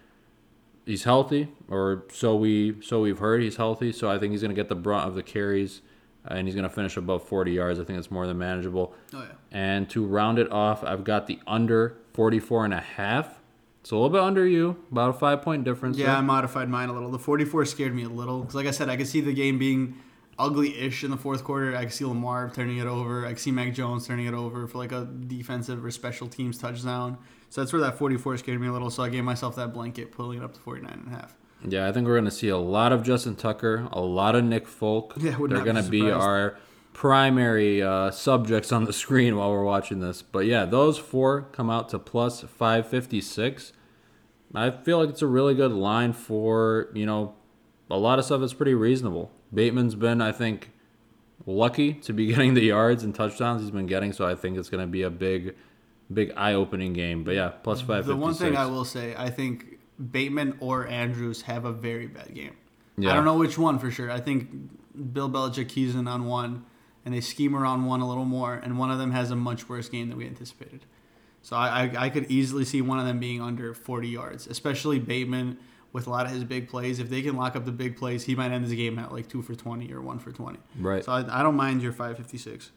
[0.86, 3.42] He's healthy, or so we so we've heard.
[3.42, 5.82] He's healthy, so I think he's going to get the brunt of the carries,
[6.24, 7.78] and he's going to finish above 40 yards.
[7.78, 8.94] I think it's more than manageable.
[9.12, 9.26] Oh, yeah.
[9.50, 13.38] And to round it off, I've got the under 44 and a half.
[13.82, 15.98] It's a little bit under you, about a five point difference.
[15.98, 16.16] Yeah, there.
[16.16, 17.10] I modified mine a little.
[17.10, 19.58] The 44 scared me a little because, like I said, I could see the game
[19.58, 19.96] being
[20.38, 21.74] ugly-ish in the fourth quarter.
[21.76, 23.24] I can see Lamar turning it over.
[23.24, 26.58] I can see Mac Jones turning it over for like a defensive or special teams
[26.58, 27.18] touchdown.
[27.48, 28.90] So that's where that 44 scared me a little.
[28.90, 31.36] So I gave myself that blanket, pulling it up to 49 and a half.
[31.64, 34.44] Yeah, I think we're going to see a lot of Justin Tucker, a lot of
[34.44, 35.14] Nick Folk.
[35.18, 36.58] Yeah, They're going to be our
[36.92, 40.22] primary uh, subjects on the screen while we're watching this.
[40.22, 43.72] But yeah, those four come out to plus 556.
[44.54, 47.34] I feel like it's a really good line for, you know,
[47.90, 49.30] a lot of stuff is pretty reasonable.
[49.52, 50.70] Bateman's been, I think,
[51.46, 54.68] lucky to be getting the yards and touchdowns he's been getting, so I think it's
[54.68, 55.56] going to be a big,
[56.12, 57.24] big eye-opening game.
[57.24, 58.06] But yeah, five.
[58.06, 59.78] The one thing I will say, I think
[60.10, 62.56] Bateman or Andrews have a very bad game.
[62.98, 63.10] Yeah.
[63.10, 64.10] I don't know which one for sure.
[64.10, 64.48] I think
[65.12, 66.64] Bill Belichick keys in on one,
[67.04, 69.68] and they scheme around one a little more, and one of them has a much
[69.68, 70.86] worse game than we anticipated.
[71.42, 74.98] So I, I, I could easily see one of them being under 40 yards, especially
[74.98, 75.58] Bateman
[75.92, 76.98] with a lot of his big plays.
[76.98, 79.28] If they can lock up the big plays, he might end his game at like
[79.28, 80.58] two for 20 or one for 20.
[80.78, 81.04] Right.
[81.04, 82.70] So I, I don't mind your 556.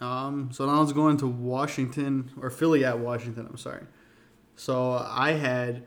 [0.00, 3.46] Um, so now let's go into Washington or Philly at Washington.
[3.48, 3.84] I'm sorry.
[4.56, 5.84] So I had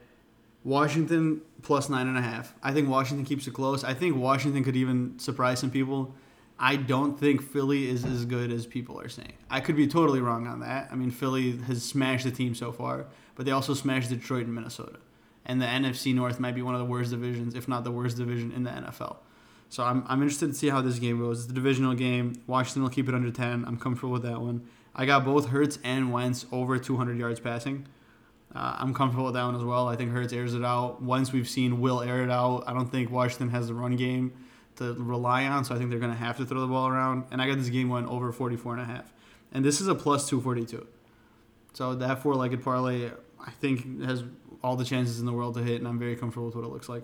[0.64, 2.54] Washington plus nine and a half.
[2.64, 3.84] I think Washington keeps it close.
[3.84, 6.14] I think Washington could even surprise some people.
[6.60, 9.34] I don't think Philly is as good as people are saying.
[9.50, 10.90] I could be totally wrong on that.
[10.92, 14.56] I mean, Philly has smashed the team so far, but they also smashed Detroit and
[14.56, 14.98] Minnesota.
[15.48, 18.18] And the NFC North might be one of the worst divisions, if not the worst
[18.18, 19.18] division in the NFL.
[19.70, 21.44] So I'm, I'm interested to see how this game goes.
[21.44, 22.42] It's a divisional game.
[22.48, 23.66] Washington will keep it under 10.
[23.66, 24.68] I'm comfortable with that one.
[24.94, 27.88] I got both Hurts and Wentz over 200 yards passing.
[28.54, 29.88] Uh, I'm comfortable with that one as well.
[29.88, 31.02] I think Hurts airs it out.
[31.02, 34.34] Once we've seen Will air it out, I don't think Washington has the run game
[34.78, 37.26] to rely on, so I think they're going to have to throw the ball around.
[37.32, 39.14] And I got this game one over 44 and a half.
[39.52, 40.88] And this is a plus 242.
[41.74, 44.24] So that four-legged parlay, I think, has
[44.68, 46.70] all the chances in the world to hit, and I'm very comfortable with what it
[46.70, 47.04] looks like.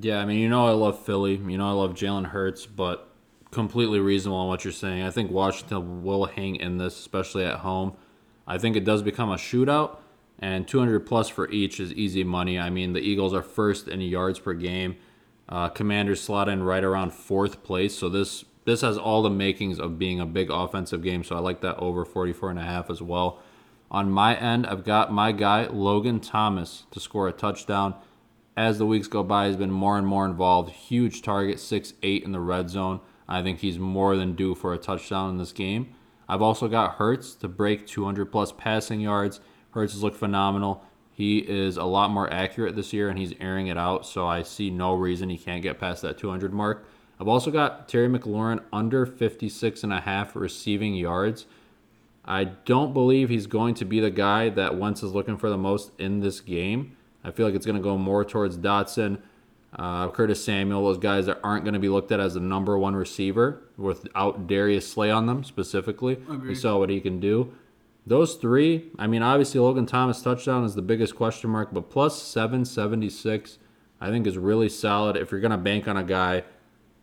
[0.00, 1.36] Yeah, I mean, you know, I love Philly.
[1.36, 3.10] You know, I love Jalen Hurts, but
[3.50, 5.02] completely reasonable on what you're saying.
[5.02, 7.92] I think Washington will hang in this, especially at home.
[8.46, 9.98] I think it does become a shootout,
[10.38, 12.58] and 200 plus for each is easy money.
[12.58, 14.96] I mean, the Eagles are first in yards per game.
[15.48, 19.78] Uh, Commanders slot in right around fourth place, so this this has all the makings
[19.78, 21.22] of being a big offensive game.
[21.22, 23.42] So I like that over 44 and a half as well.
[23.94, 27.94] On my end, I've got my guy Logan Thomas to score a touchdown
[28.56, 30.70] as the weeks go by, he's been more and more involved.
[30.70, 33.00] Huge target, 6 8 in the red zone.
[33.28, 35.94] I think he's more than due for a touchdown in this game.
[36.28, 39.40] I've also got Hurts to break 200 plus passing yards.
[39.70, 40.84] Hurts has looked phenomenal.
[41.12, 44.42] He is a lot more accurate this year and he's airing it out, so I
[44.42, 46.86] see no reason he can't get past that 200 mark.
[47.20, 51.46] I've also got Terry McLaurin under 56 and a half receiving yards.
[52.24, 55.58] I don't believe he's going to be the guy that Wentz is looking for the
[55.58, 56.96] most in this game.
[57.22, 59.18] I feel like it's going to go more towards Dotson,
[59.76, 62.78] uh, Curtis Samuel, those guys that aren't going to be looked at as the number
[62.78, 66.16] one receiver without Darius Slay on them specifically.
[66.48, 67.54] We saw what he can do.
[68.06, 72.22] Those three, I mean, obviously Logan Thomas touchdown is the biggest question mark, but plus
[72.22, 73.58] 776,
[74.00, 75.16] I think is really solid.
[75.16, 76.44] If you're going to bank on a guy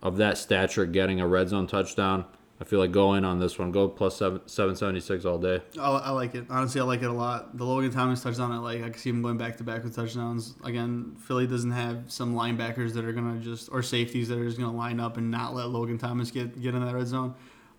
[0.02, 2.26] of that stature getting a red zone touchdown,
[2.62, 3.72] I feel like go in on this one.
[3.72, 5.64] Go plus seven, 776 all day.
[5.80, 6.46] I, I like it.
[6.48, 7.58] Honestly, I like it a lot.
[7.58, 8.84] The Logan Thomas touchdown, I like.
[8.84, 10.54] I can see him going back to back with touchdowns.
[10.64, 14.60] Again, Philly doesn't have some linebackers that are gonna just or safeties that are just
[14.60, 17.34] gonna line up and not let Logan Thomas get get in that red zone.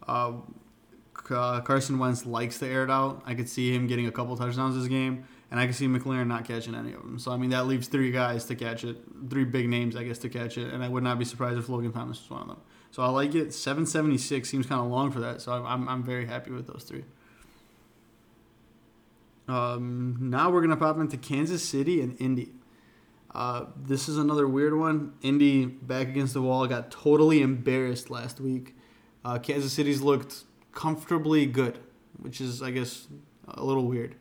[0.09, 0.33] Uh,
[1.31, 3.23] uh, Carson Wentz likes to air it out.
[3.25, 6.27] I could see him getting a couple touchdowns this game, and I could see McLaurin
[6.27, 7.21] not catching any of them.
[7.21, 8.97] So I mean, that leaves three guys to catch it,
[9.31, 11.69] three big names, I guess, to catch it, and I would not be surprised if
[11.69, 12.57] Logan Thomas was one of them.
[12.93, 13.55] So I like it.
[13.55, 16.67] Seven seventy six seems kind of long for that, so I'm I'm, very happy with
[16.67, 17.05] those three.
[19.49, 22.53] Um, now we're gonna pop into Kansas City and Indy.
[23.35, 25.15] Uh, this is another weird one.
[25.23, 28.77] Indy back against the wall got totally embarrassed last week.
[29.25, 31.79] Uh, Kansas City's looked comfortably good,
[32.19, 33.09] which is I guess
[33.49, 34.17] a little weird.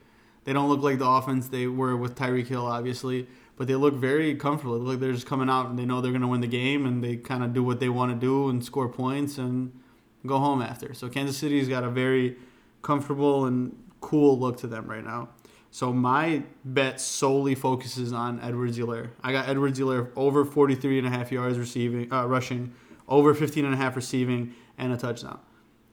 [0.46, 3.28] They don't look like the offense they were with Tyreek Hill, obviously,
[3.62, 4.74] but they look very comfortable.
[4.74, 6.88] They look like they're just coming out and they know they're gonna win the game,
[6.88, 9.72] and they kind of do what they want to do and score points and
[10.26, 10.96] go home after.
[10.96, 12.38] So Kansas City's got a very
[12.82, 15.30] comfortable and cool look to them right now.
[15.70, 19.12] So my bet solely focuses on Edwards-Helaire.
[19.22, 22.74] I got Edwards-Helaire over 43 and a half yards receiving, uh, rushing,
[23.08, 25.38] over 15 and a half receiving, and a touchdown.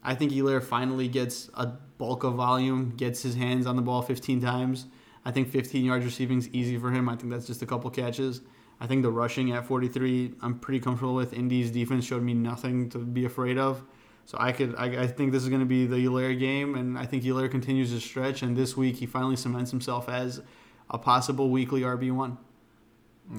[0.02, 4.00] I think Helaire finally gets a bulk of volume, gets his hands on the ball
[4.00, 4.86] 15 times.
[5.24, 7.08] I think 15 yards receiving is easy for him.
[7.08, 8.40] I think that's just a couple catches.
[8.80, 11.32] I think the rushing at 43, I'm pretty comfortable with.
[11.32, 13.82] Indy's defense showed me nothing to be afraid of.
[14.24, 16.98] So I could, I, I think this is going to be the Helaire game, and
[16.98, 18.42] I think Helaire continues to stretch.
[18.42, 20.42] And this week, he finally cements himself as
[20.90, 22.38] a possible weekly RB one.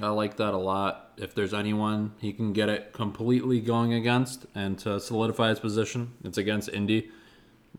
[0.02, 1.13] I like that a lot.
[1.18, 6.13] If there's anyone he can get it completely going against and to solidify his position,
[6.24, 7.10] it's against Indy.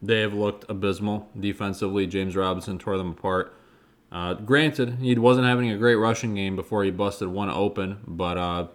[0.02, 2.06] They have looked abysmal defensively.
[2.06, 3.54] James Robinson tore them apart.
[4.12, 8.36] Uh, granted, he wasn't having a great rushing game before he busted one open, but
[8.36, 8.66] uh,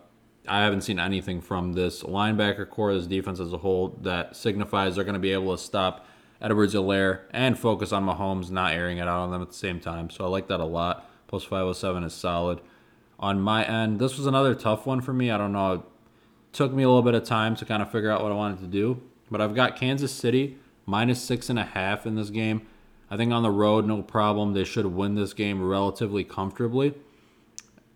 [0.48, 4.96] I haven't seen anything from this linebacker core, this defense as a whole, that signifies
[4.96, 6.06] they're going to be able to stop
[6.42, 10.10] Edwards-Helaire and focus on Mahomes not airing it out on them at the same time.
[10.10, 11.10] So I like that a lot.
[11.28, 12.62] Plus 507 is solid.
[13.20, 15.32] On my end, this was another tough one for me.
[15.32, 15.74] I don't know.
[15.74, 15.82] It
[16.54, 18.60] took me a little bit of time to kind of figure out what I wanted
[18.60, 19.02] to do.
[19.32, 22.68] But I've got Kansas City minus six and a half in this game.
[23.10, 24.54] I think on the road, no problem.
[24.54, 26.96] They should win this game relatively comfortably.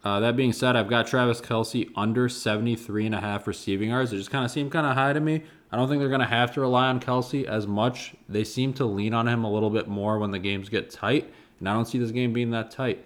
[0.04, 4.12] Uh, that being said, I've got Travis Kelce under 73 and a half receiving yards.
[4.12, 5.43] They just kind of seem kind of high to me.
[5.72, 8.15] I don't think they're going to have to rely on Kelce as much.
[8.28, 11.32] They seem to lean on him a little bit more when the games get tight,
[11.60, 13.06] and I don't see this game being that tight.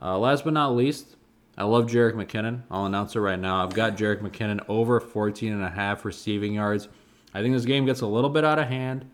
[0.00, 1.16] Uh, last but not least,
[1.56, 2.62] I love Jerick McKinnon.
[2.70, 3.64] I'll announce it right now.
[3.64, 6.88] I've got Jerick McKinnon over 14 and a half receiving yards.
[7.34, 9.10] I think this game gets a little bit out of hand.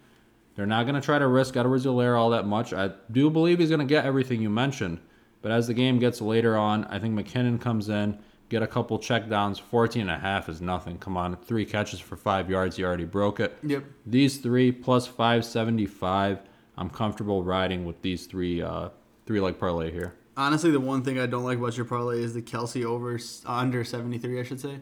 [0.54, 2.72] They're not going to try to risk Edwards-Helaire all that much.
[2.72, 5.00] I do believe he's going to get everything you mentioned.
[5.42, 8.98] But as the game gets later on, I think McKinnon comes in, get a couple
[8.98, 9.60] checkdowns.
[9.60, 10.96] 14 and a half is nothing.
[10.98, 12.78] Come on, three catches for five yards.
[12.78, 13.56] You already broke it.
[13.62, 13.84] Yep.
[14.06, 16.38] These three plus 575.
[16.76, 18.88] I'm comfortable riding with these three uh,
[19.26, 20.14] three leg parlay here.
[20.36, 23.84] Honestly, the one thing I don't like about your parlay is the Kelce over under
[23.84, 24.80] 73, I should say.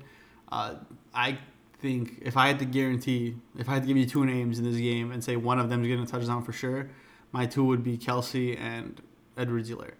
[0.50, 0.76] Uh,
[1.14, 1.38] I
[1.82, 4.64] think if I had to guarantee, if I had to give you two names in
[4.64, 6.88] this game and say one of them is getting a touchdown for sure,
[7.32, 9.02] my two would be Kelce and
[9.36, 9.94] Edwards-Helaire.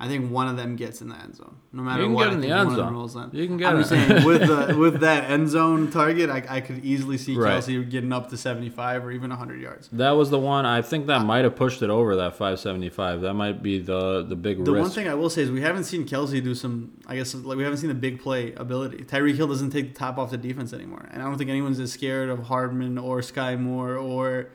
[0.00, 2.24] I think one of them gets in the end zone, no matter You can what.
[2.24, 2.94] get in the end one of them zone.
[2.94, 3.30] rolls in.
[3.32, 3.84] You can get I'm it.
[3.86, 7.62] saying with the with that end zone target, I, I could easily see Right.
[7.62, 9.88] Kelce getting up to 75 or even 100 yards.
[9.92, 10.66] That was the one.
[10.66, 13.20] I think that might have pushed it over that 575.
[13.20, 14.66] That might be the the big risk.
[14.66, 14.82] The risk.
[14.82, 16.90] one thing I will say is we haven't seen Kelce do some.
[17.06, 18.98] I guess like we haven't seen the big play ability.
[19.04, 21.78] Tyreek Hill doesn't take the top off the defense anymore, and I don't think anyone's
[21.78, 24.48] as scared of Hardman or Skyy Moore or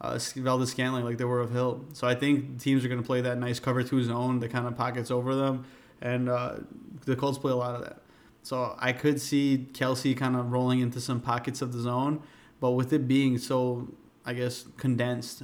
[0.00, 1.84] uh, Valdes-Scantling like they were of Hill.
[1.92, 4.66] So I think teams are going to play that nice cover two zone that kind
[4.66, 5.64] of pockets over them,
[6.00, 6.56] and uh,
[7.04, 7.98] the Colts play a lot of that.
[8.42, 12.22] So I could see Kelce kind of rolling into some pockets of the zone,
[12.60, 13.88] but with it being so,
[14.24, 15.42] I guess condensed,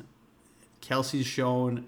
[0.81, 1.87] Kelce's shown.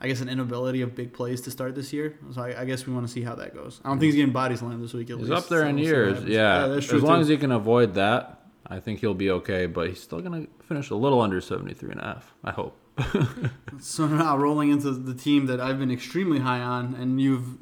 [0.00, 2.18] I guess an inability of big plays to start this year.
[2.32, 3.80] So I, I guess we want to see how that goes.
[3.84, 5.08] I don't think he's getting bodies slammed this week.
[5.10, 6.14] At He's least, up there so in we'll years.
[6.14, 6.28] happens.
[6.28, 7.20] Yeah, as long too.
[7.20, 8.41] as he can avoid that,
[8.72, 9.66] I think he'll be okay.
[9.66, 12.34] But he's still gonna finish a little under 73 and a half.
[12.44, 12.78] I hope.
[13.80, 17.56] So now rolling into the team that I've been extremely high on, and you've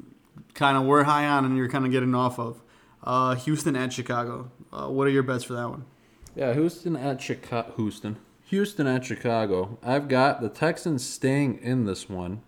[0.53, 2.61] kind of were high on, and you're kind of getting off of.
[3.03, 4.51] Uh, Houston at Chicago.
[4.71, 5.85] Uh, what are your bets for that one?
[6.35, 7.73] Yeah, Houston at Chicago.
[7.77, 8.17] Houston.
[8.45, 9.79] Houston at Chicago.
[9.81, 12.41] I've got the Texans staying in this one,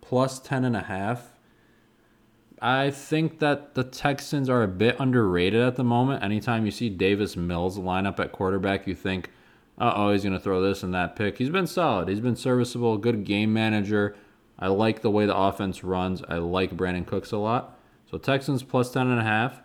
[0.00, 1.32] plus 10 and a half.
[2.60, 6.22] I think that the Texans are a bit underrated at the moment.
[6.22, 9.30] Anytime you see Davis Mills line up at quarterback, you think,
[9.78, 11.36] uh oh, he's going to throw this and that pick.
[11.36, 12.08] He's been solid.
[12.08, 14.16] He's been serviceable, good game manager.
[14.58, 16.22] I like the way the offense runs.
[16.28, 17.78] I like Brandin Cooks a lot.
[18.10, 19.60] So Texans plus 10 and a half.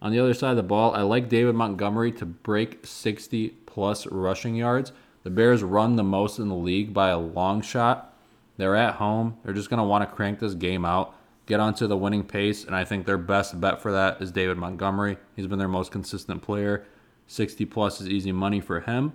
[0.00, 4.06] On the other side of the ball, I like David Montgomery to break 60 plus
[4.06, 4.92] rushing yards.
[5.24, 8.14] The Bears run the most in the league by a long shot.
[8.56, 9.36] They're at home.
[9.44, 11.14] They're just going to want to crank this game out,
[11.50, 14.56] get onto the winning pace, and I think their best bet for that is David
[14.56, 15.18] Montgomery.
[15.34, 16.86] He's been their most consistent player.
[17.26, 19.14] 60 plus is easy money for him.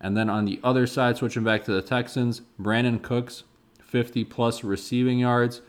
[0.00, 3.44] And then on the other side, switching back to the Texans, Brandin Cooks,
[3.82, 5.60] 50 plus receiving yards.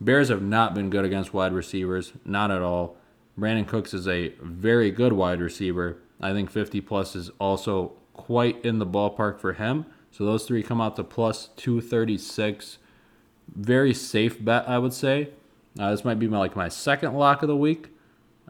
[0.00, 2.96] Bears have not been good against wide receivers, not at all.
[3.36, 5.98] Brandin Cooks is a very good wide receiver.
[6.20, 9.86] I think 50 plus is also quite in the ballpark for him.
[10.12, 12.78] So those three come out to plus 236.
[13.52, 15.30] Very safe bet, I would say.
[15.78, 17.88] Uh, this might be my, like my second lock of the week.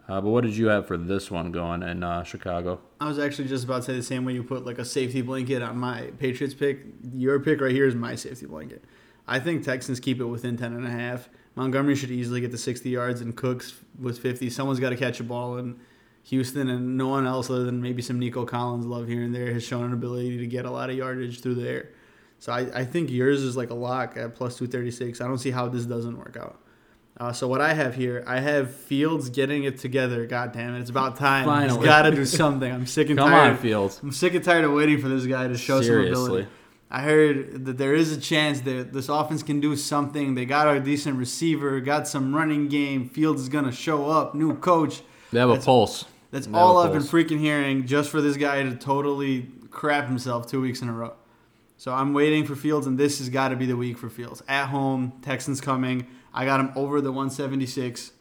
[0.07, 2.81] Uh, but what did you have for this one going in uh, Chicago?
[2.99, 5.21] I was actually just about to say the same way you put like a safety
[5.21, 6.79] blanket on my Patriots pick.
[7.13, 8.83] Your pick right here is my safety blanket.
[9.27, 11.29] I think Texans keep it within 10 and a half.
[11.55, 14.49] Montgomery should easily get to 60 yards and Cooks with 50.
[14.49, 15.79] Someone's got to catch a ball in
[16.23, 19.53] Houston and no one else other than maybe some Nico Collins love here and there
[19.53, 21.89] has shown an ability to get a lot of yardage through the air.
[22.39, 25.21] So I, I think yours is like a lock at plus 236.
[25.21, 26.59] I don't see how this doesn't work out.
[27.19, 30.25] Uh, so what I have here, I have Fields getting it together.
[30.25, 31.45] God damn it, it's about time.
[31.45, 31.79] Finally.
[31.79, 32.71] He's got to do something.
[32.71, 33.41] I'm sick and Come tired.
[33.41, 33.99] Come on, Fields.
[34.01, 36.47] I'm sick and tired of waiting for this guy to show some ability.
[36.91, 40.33] I heard that there is a chance that this offense can do something.
[40.33, 43.09] They got a decent receiver, got some running game.
[43.09, 44.33] Fields is gonna show up.
[44.33, 45.01] New coach.
[45.31, 46.05] They have a pulse.
[46.31, 50.47] That's They all I've been freaking hearing just for this guy to totally crap himself
[50.47, 51.13] two weeks in a row.
[51.77, 54.41] So I'm waiting for Fields, and this has got to be the week for Fields.
[54.47, 56.07] At home, Texans coming.
[56.33, 58.11] I got him over the 176.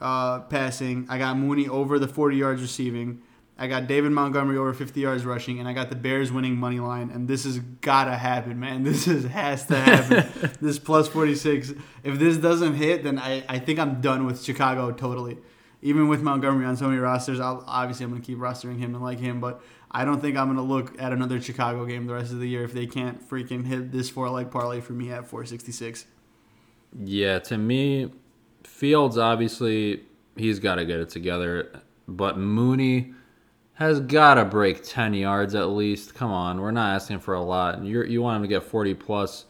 [0.00, 1.06] uh, passing.
[1.08, 3.22] I got Mooney over the 40 yards receiving.
[3.60, 6.78] I got David Montgomery over 50 yards rushing, and I got the Bears winning money
[6.78, 7.10] line.
[7.10, 8.82] And this has gotta happen, man.
[8.88, 10.52] This is has to happen.
[10.60, 11.72] this plus 46.
[12.04, 15.38] If this doesn't hit, then I, I think I'm done with Chicago totally.
[15.82, 19.02] Even with Montgomery on so many rosters, I'll, obviously I'm gonna keep rostering him and
[19.02, 19.60] like him, but
[19.90, 22.62] I don't think I'm gonna look at another Chicago game the rest of the year
[22.62, 26.06] if they can't freaking hit this four leg parlay for me at 466.
[26.96, 28.10] Yeah, to me,
[28.64, 30.04] Fields obviously
[30.36, 33.12] he's got to get it together, but Mooney
[33.74, 36.14] has got to break 10 yards at least.
[36.14, 37.82] Come on, we're not asking for a lot.
[37.84, 39.44] You you want him to get 40 plus.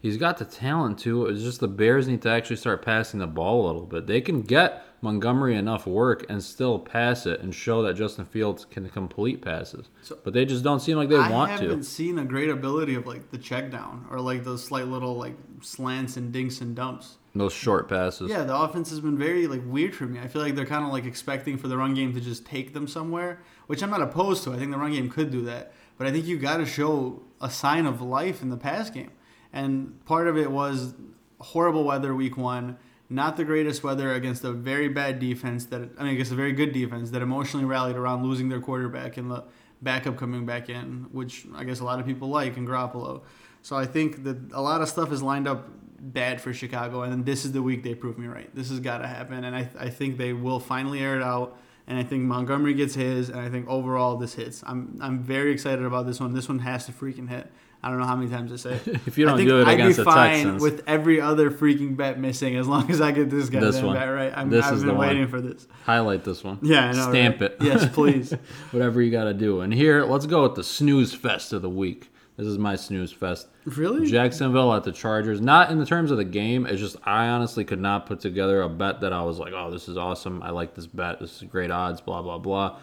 [0.00, 1.26] He's got the talent too.
[1.26, 4.08] It's just the Bears need to actually start passing the ball a little bit.
[4.08, 8.64] They can get Montgomery enough work and still pass it and show that Justin Fields
[8.64, 9.90] can complete passes.
[10.02, 11.58] So, but they just don't seem like they I want to.
[11.58, 14.88] I haven't seen a great ability of like the check down or like those slight
[14.88, 17.18] little like slants and dinks and dumps.
[17.34, 18.30] Those short passes.
[18.30, 20.20] Yeah, the offense has been very like weird for me.
[20.20, 22.74] I feel like they're kind of like expecting for the run game to just take
[22.74, 24.52] them somewhere, which I'm not opposed to.
[24.52, 27.22] I think the run game could do that, but I think you got to show
[27.40, 29.12] a sign of life in the pass game.
[29.52, 30.94] And part of it was
[31.40, 32.76] horrible weather week one,
[33.08, 36.52] not the greatest weather against a very bad defense that I mean against a very
[36.52, 39.44] good defense that emotionally rallied around losing their quarterback and the
[39.82, 43.22] backup coming back in, which I guess a lot of people like in Garoppolo.
[43.62, 47.12] So I think that a lot of stuff is lined up bad for Chicago, and
[47.12, 48.52] then this is the week they prove me right.
[48.54, 51.56] This has got to happen, and I, I think they will finally air it out.
[51.86, 54.62] And I think Montgomery gets his, and I think overall this hits.
[54.64, 56.32] I'm I'm very excited about this one.
[56.32, 57.50] This one has to freaking hit.
[57.84, 58.80] I don't know how many times I say.
[59.06, 61.96] if you don't do it I'd against be the fine Texans, with every other freaking
[61.96, 63.96] bet missing, as long as I get this guy this one.
[63.96, 64.32] bet right.
[64.34, 65.28] I'm, this I've is been waiting one.
[65.28, 65.66] for this.
[65.84, 66.60] Highlight this one.
[66.62, 67.50] Yeah, I know, Stamp right?
[67.50, 67.56] it.
[67.60, 68.32] Yes, please.
[68.70, 69.60] Whatever you got to do.
[69.62, 72.11] And here, let's go with the snooze fest of the week.
[72.36, 73.48] This is my snooze fest.
[73.64, 74.10] Really?
[74.10, 75.40] Jacksonville at the Chargers.
[75.40, 76.66] Not in the terms of the game.
[76.66, 79.70] It's just I honestly could not put together a bet that I was like, oh,
[79.70, 80.42] this is awesome.
[80.42, 81.20] I like this bet.
[81.20, 82.00] This is great odds.
[82.00, 82.78] Blah blah blah.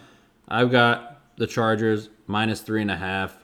[0.47, 3.37] I've got the Chargers minus three and a half.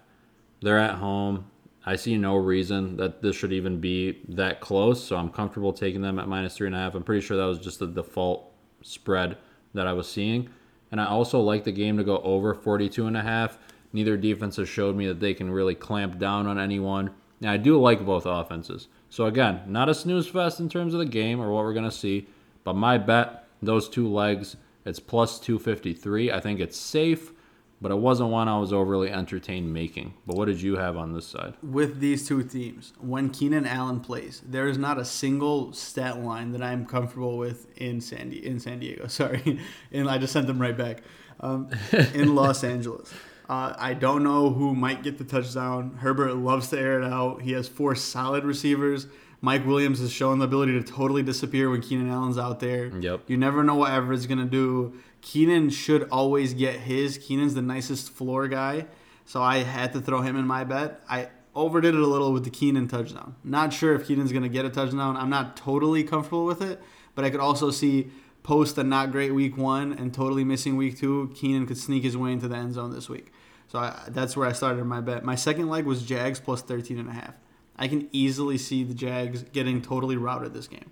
[0.61, 1.45] They're at home.
[1.87, 6.01] I see no reason that this should even be that close, so I'm comfortable taking
[6.01, 6.95] them at minus three and a half.
[6.95, 8.51] I'm pretty sure that was just the default
[8.81, 9.37] spread
[9.75, 10.49] that I was seeing.
[10.91, 13.57] And I also like the game to go over 42 and a half.
[13.95, 17.11] Neither defense has showed me that they can really clamp down on anyone.
[17.39, 18.89] Now, I do like both offenses.
[19.09, 21.85] So, again, not a snooze fest in terms of the game or what we're going
[21.85, 22.27] to see,
[22.65, 26.29] but my bet, those two legs, it's plus 253.
[26.29, 27.31] I think it's safe,
[27.79, 30.13] but it wasn't one I was overly entertained making.
[30.27, 31.53] But what did you have on this side?
[31.63, 36.51] With these two teams, when Keenan Allen plays, there is not a single stat line
[36.51, 39.07] that I'm comfortable with in San, in San Diego.
[39.07, 39.57] Sorry,
[39.93, 41.01] and I just sent them right back.
[41.39, 41.69] Um,
[42.13, 43.13] in Los Angeles.
[43.47, 45.97] Uh, I don't know who might get the touchdown.
[45.99, 47.41] Herbert loves to air it out.
[47.41, 49.07] He has four solid receivers.
[49.41, 52.87] Mike Williams has shown the ability to totally disappear when Keenan Allen's out there.
[52.87, 53.21] Yep.
[53.27, 54.95] You never know what Everett's going to do.
[55.21, 57.19] Keenan should always get his.
[57.19, 58.87] Keenan's the nicest floor guy.
[59.25, 61.01] So I had to throw him in my bet.
[61.07, 63.35] I overdid it a little with the Keenan touchdown.
[63.43, 65.15] Not sure if Keenan's going to get a touchdown.
[65.17, 66.81] I'm not totally comfortable with it,
[67.13, 68.11] but I could also see
[68.45, 72.15] post a not great week one and totally missing week two, Keenan could sneak his
[72.15, 73.33] way into the end zone this week.
[73.67, 75.25] So I, that's where I started my bet.
[75.25, 77.33] My second leg was Jags plus 13 and a half.
[77.75, 80.91] I can easily see the Jags getting totally routed this game.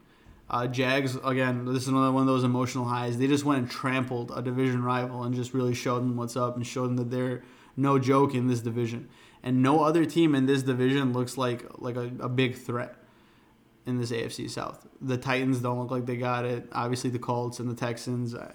[0.49, 3.19] Uh, Jags, again, this is another one of those emotional highs.
[3.19, 6.55] They just went and trampled a division rival and just really showed them what's up
[6.55, 7.43] and showed them that they're
[7.77, 9.09] no joke in this division.
[9.43, 12.95] And no other team in this division looks like like a, a big threat
[13.85, 14.87] in this AFC South.
[15.01, 16.67] The Titans don't look like they got it.
[16.71, 18.51] Obviously, the Colts and the Texans uh,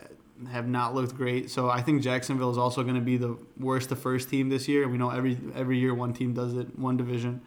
[0.51, 1.51] have not looked great.
[1.51, 4.68] So I think Jacksonville is also going to be the worst, the first team this
[4.68, 4.89] year.
[4.89, 7.43] We know every every year one team does it, one division.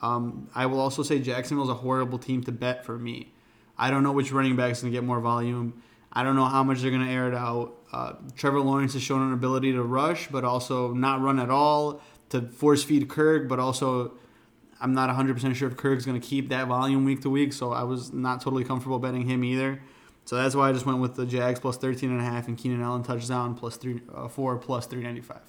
[0.00, 3.32] Um, I will also say Jacksonville is a horrible team to bet for me.
[3.76, 5.82] I don't know which running back is going to get more volume.
[6.12, 7.74] I don't know how much they're going to air it out.
[7.92, 12.00] Uh, Trevor Lawrence has shown an ability to rush, but also not run at all,
[12.30, 14.12] to force feed Kirk, but also
[14.80, 17.72] I'm not 100% sure if Kirk's going to keep that volume week to week, so
[17.72, 19.80] I was not totally comfortable betting him either.
[20.24, 22.56] So that's why I just went with the Jags plus 13 and a half and
[22.56, 25.40] Keenan Allen touchdown plus three, uh, four plus 395.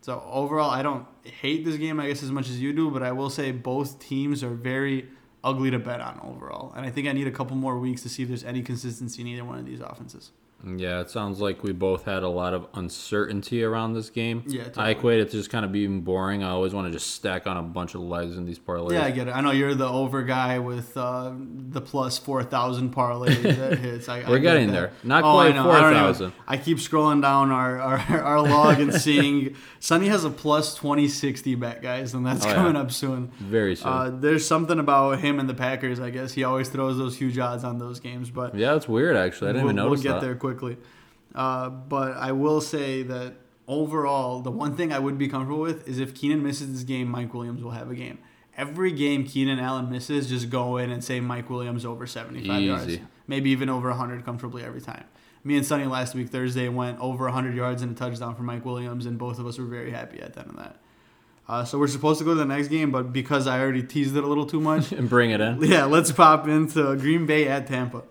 [0.00, 3.04] So overall, I don't hate this game, I guess, as much as you do, but
[3.04, 5.08] I will say both teams are very
[5.44, 6.72] ugly to bet on overall.
[6.74, 9.22] And I think I need a couple more weeks to see if there's any consistency
[9.22, 10.32] in either one of these offenses.
[10.64, 14.44] Yeah, it sounds like we both had a lot of uncertainty around this game.
[14.46, 16.42] Yeah, I equate it to just kind of being boring.
[16.44, 18.92] I always want to just stack on a bunch of legs in these parlays.
[18.92, 19.32] Yeah, I get it.
[19.32, 24.08] I know you're the over guy with uh, the plus four thousand parlay that hits.
[24.08, 24.72] I, I We're get getting that.
[24.72, 24.92] there.
[25.02, 25.70] Not Oh, quite know.
[25.70, 26.32] I 4,000.
[26.46, 31.08] I keep scrolling down our, our, our log and seeing Sani has a plus twenty
[31.08, 32.54] sixty bet, guys, and that's Oh, yeah.
[32.54, 33.32] coming up soon.
[33.40, 33.88] Very soon.
[33.88, 35.98] Uh, there's something about him and the Packers.
[36.00, 39.16] I guess he always throws those huge odds on those games, but yeah, it's weird
[39.16, 39.50] actually.
[39.50, 40.20] I didn't we'll, even we'll get that.
[40.20, 40.76] there quickly.
[41.34, 43.34] Uh, but I will say that
[43.66, 47.08] overall, the one thing I would be comfortable with is if Keenan misses this game,
[47.08, 48.18] Mike Williams will have a game.
[48.56, 52.98] Every game Keenan Allen misses, just go in and say Mike Williams over 75 yards.
[53.26, 55.04] Maybe even over 100 comfortably every time.
[55.44, 58.64] Me and Sani last week, Thursday, went over 100 yards and a touchdown for Mike
[58.64, 60.76] Williams, and both of us were very happy at the end of that.
[61.48, 64.16] Uh, so we're supposed to go to the next game, but because I already teased
[64.16, 65.60] it a little too much, and bring it in.
[65.62, 68.04] yeah, let's pop into Green Bay at Tampa.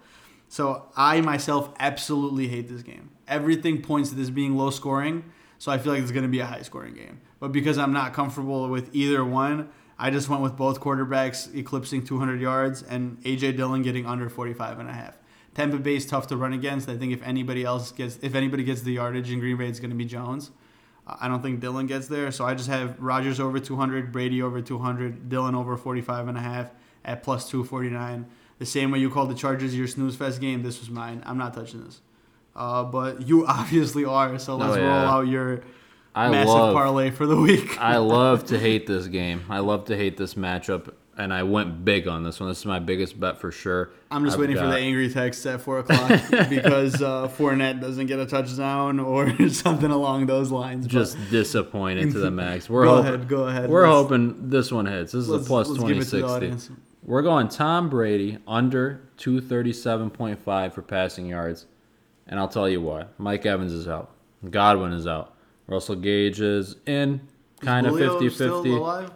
[0.52, 3.12] So I myself absolutely hate this game.
[3.26, 5.24] Everything points to this being low scoring,
[5.58, 7.22] so I feel like it's going to be a high scoring game.
[7.40, 12.04] But because I'm not comfortable with either one, I just went with both quarterbacks eclipsing
[12.04, 15.18] 200 yards and AJ Dillon getting under 45 and a half.
[15.54, 16.90] Tampa Bay is tough to run against.
[16.90, 19.80] I think if anybody else gets if anybody gets the yardage in Green Bay, it's
[19.80, 20.52] going to be Jones.
[21.08, 24.62] I don't think Dillon gets there, so I just have Rodgers over 200, Brady over
[24.62, 26.72] 200, Dillon over 45 and a half
[27.06, 28.26] at plus 249.
[28.62, 31.24] The same way you called the Chargers your snooze fest game, this was mine.
[31.26, 32.00] I'm not touching this.
[32.56, 35.62] Uh, but you obviously are, so let's Oh, roll out your
[36.14, 37.76] I massive love parlay for the week.
[37.82, 39.46] I love to hate this game.
[39.50, 42.50] I love to hate this matchup, and I went big on this one.
[42.50, 43.90] This is my biggest bet for sure.
[44.12, 48.06] I'm just I've waiting for the angry text at 4 o'clock because uh, Fournette doesn't
[48.06, 50.86] get a touchdown or something along those lines.
[50.86, 52.70] but Just disappointed to the max.
[52.70, 53.70] We're go hoping, ahead, go ahead.
[53.72, 55.14] We're Let's- hoping this one hits.
[55.14, 55.98] This is a plus let's give
[57.02, 57.10] it to the 2060.
[57.10, 57.10] audience.
[57.10, 61.66] We're going Tom Brady under 237.5 for passing yards.
[62.28, 63.06] And I'll tell you why.
[63.18, 64.12] Mike Evans is out.
[64.50, 65.36] Godwin is out.
[65.68, 67.22] Russell Gage is in,
[67.62, 68.78] kind of Julio 50 still 50.
[68.78, 69.12] alive?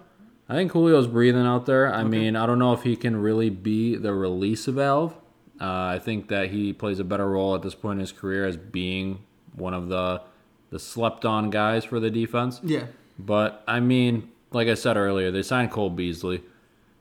[0.48, 1.94] I think Julio's breathing out there.
[1.94, 5.14] I mean, I don't know if he can really be the release valve.
[5.60, 8.46] Uh, I think that he plays a better role at this point in his career
[8.46, 9.20] as being
[9.56, 10.22] one of the
[10.70, 12.60] the slept on guys for the defense.
[12.64, 12.88] Yeah.
[13.18, 16.44] But I mean, like I said earlier, they signed Cole Beasley.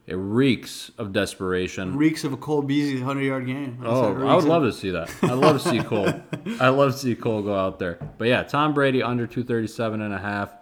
[0.07, 1.97] It reeks of desperation.
[1.97, 3.79] Reeks of a Cole Beasley 100 yard game.
[3.81, 5.11] That's Oh, I would reeks love to see that.
[5.23, 6.13] I love to see Cole.
[6.61, 7.99] I love to see Cole go out there.
[8.19, 10.55] But yeah, Tom Brady under 237 and a half.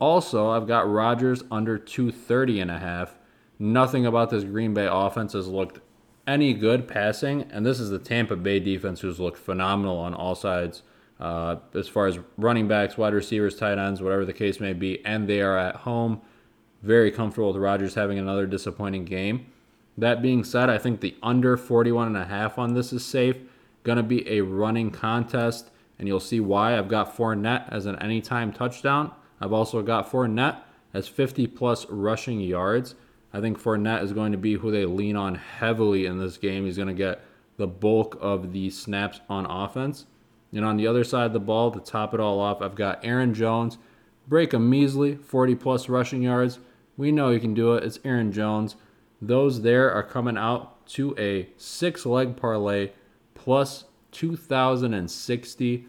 [0.00, 3.16] Also, I've got Rodgers under 230 and a half.
[3.60, 5.78] Nothing about this Green Bay offense has looked
[6.26, 10.34] any good passing, and this is the Tampa Bay defense who's looked phenomenal on all
[10.34, 10.82] sides,
[11.20, 15.04] uh, as far as running backs, wide receivers, tight ends, whatever the case may be,
[15.04, 16.20] and they are at home.
[16.82, 19.46] Very comfortable with Rodgers having another disappointing game.
[19.96, 23.36] That being said, I think the under 41 and a half on this is safe.
[23.84, 26.76] Going to be a running contest, and you'll see why.
[26.76, 29.12] I've got Fournette as an anytime touchdown.
[29.40, 30.58] I've also got Fournette
[30.94, 32.94] as 50 plus rushing yards.
[33.32, 36.64] I think Fournette is going to be who they lean on heavily in this game.
[36.64, 37.22] He's going to get
[37.56, 40.06] the bulk of the snaps on offense.
[40.52, 43.04] And on the other side of the ball, to top it all off, I've got
[43.04, 43.78] Aaron Jones.
[44.28, 46.58] Break a measly 40 plus rushing yards.
[46.96, 47.84] We know he can do it.
[47.84, 48.76] It's Aaron Jones.
[49.20, 52.90] Those there are coming out to a six leg parlay
[53.34, 55.86] plus 2,060.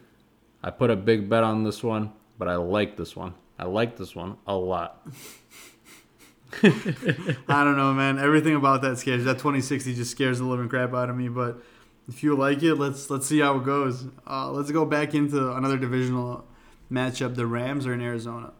[0.63, 3.33] I put a big bet on this one, but I like this one.
[3.59, 5.05] I like this one a lot.
[6.63, 8.19] I don't know, man.
[8.19, 9.25] Everything about that scares.
[9.25, 11.27] That 2060 just scares the living crap out of me.
[11.27, 11.61] But
[12.07, 14.05] if you like it, let's let's see how it goes.
[14.27, 16.45] Uh, let's go back into another divisional
[16.91, 17.35] matchup.
[17.35, 18.53] The Rams are in Arizona.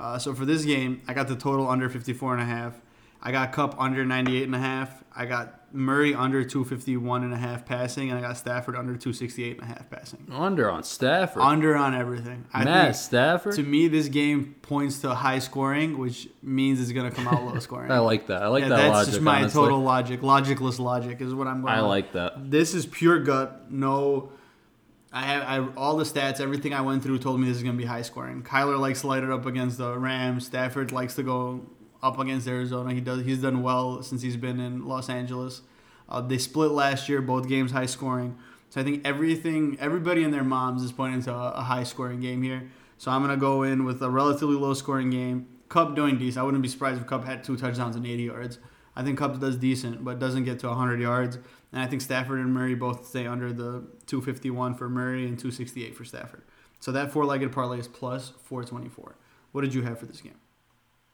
[0.00, 2.80] Uh, so for this game, I got the total under 54 and a half.
[3.22, 5.04] I got Kupp under 98 and a half.
[5.14, 9.60] I got Murray under 251 and a half passing, and I got Stafford under 268
[9.60, 10.26] and a half passing.
[10.32, 11.42] Under on Stafford.
[11.42, 12.46] Under on everything.
[12.54, 13.56] I Matt Stafford.
[13.56, 17.44] to me, this game points to high scoring, which means it's going to come out
[17.44, 17.90] low scoring.
[17.90, 18.42] I like that.
[18.42, 19.12] I like yeah, that that's logic.
[19.12, 19.60] just my honestly.
[19.60, 20.20] total logic.
[20.22, 21.74] Logicless logic is what I'm going.
[21.74, 21.88] To I with.
[21.90, 22.50] like that.
[22.50, 23.70] This is pure gut.
[23.70, 24.32] No,
[25.12, 26.40] I have I, all the stats.
[26.40, 28.42] Everything I went through told me this is going to be high scoring.
[28.42, 30.46] Kyler likes to light it up against the Rams.
[30.46, 31.66] Stafford likes to go
[32.02, 32.94] up against Arizona.
[32.94, 33.24] He does.
[33.24, 35.62] He's done well since he's been in Los Angeles.
[36.08, 37.20] Uh, they split last year.
[37.20, 38.36] Both games high scoring.
[38.68, 42.20] So I think everything, everybody and their moms is pointing to a, a high scoring
[42.20, 42.70] game here.
[42.98, 45.48] So I'm gonna go in with a relatively low scoring game.
[45.68, 46.42] Kupp doing decent.
[46.42, 48.58] I wouldn't be surprised if Kupp had two touchdowns and 80 yards.
[48.94, 51.38] I think Kupp does decent, but doesn't get to 100 yards.
[51.72, 55.96] And I think Stafford and Murray both stay under the 251 for Murray and 268
[55.96, 56.42] for Stafford.
[56.80, 59.14] So that four-legged parlay is plus 424.
[59.52, 60.34] What did you have for this game?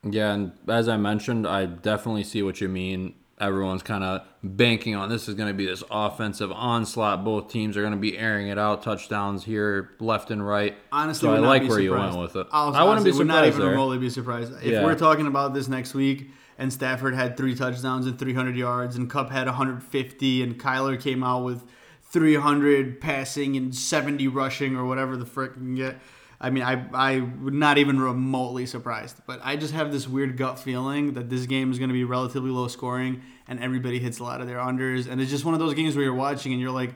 [0.03, 4.95] Yeah, and as I mentioned, I definitely see what you mean everyone's kind of banking
[4.95, 7.23] on this is going to be this offensive onslaught.
[7.23, 10.75] Both teams are going to be airing it out, touchdowns here, left and right.
[10.91, 12.17] Honestly, so I like where you surprised.
[12.17, 12.47] went with it.
[12.53, 13.71] I wouldn't be would not even there.
[13.71, 14.85] remotely be surprised if Yeah.
[14.85, 16.31] we're talking about this next week.
[16.59, 21.23] And Stafford had three touchdowns and 300 yards, and Kupp had 150, and Kyler came
[21.23, 21.63] out with
[22.11, 25.99] 300 passing and 70 rushing or whatever the frick can get.
[26.41, 30.37] I mean, I I would not even remotely surprised, but I just have this weird
[30.37, 34.19] gut feeling that this game is going to be relatively low scoring, and everybody hits
[34.19, 36.53] a lot of their unders, and it's just one of those games where you're watching
[36.53, 36.95] and you're like,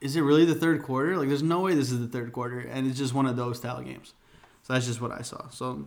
[0.00, 1.16] is it really the third quarter?
[1.16, 3.58] Like, there's no way this is the third quarter, and it's just one of those
[3.58, 4.14] style games.
[4.62, 5.48] So that's just what I saw.
[5.48, 5.84] So,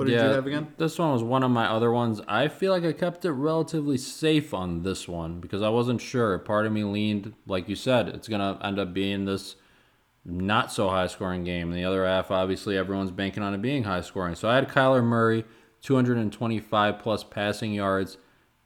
[0.00, 0.72] what did you have again?
[0.78, 2.22] This one was one of my other ones.
[2.26, 6.38] I feel like I kept it relatively safe on this one because I wasn't sure.
[6.38, 9.56] Part of me leaned, like you said, it's going to end up being this
[10.24, 11.68] not so high scoring game.
[11.68, 14.36] And the other half, obviously, everyone's banking on it being high scoring.
[14.36, 15.44] So I had Kyler Murray,
[15.82, 18.16] 225 plus passing yards,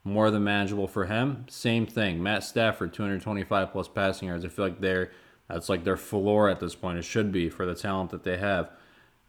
[0.05, 1.45] more than manageable for him.
[1.49, 2.23] Same thing.
[2.23, 4.45] Matt Stafford, 225 plus passing yards.
[4.45, 5.11] I feel like they're
[5.49, 6.97] that's like their floor at this point.
[6.97, 8.71] It should be for the talent that they have.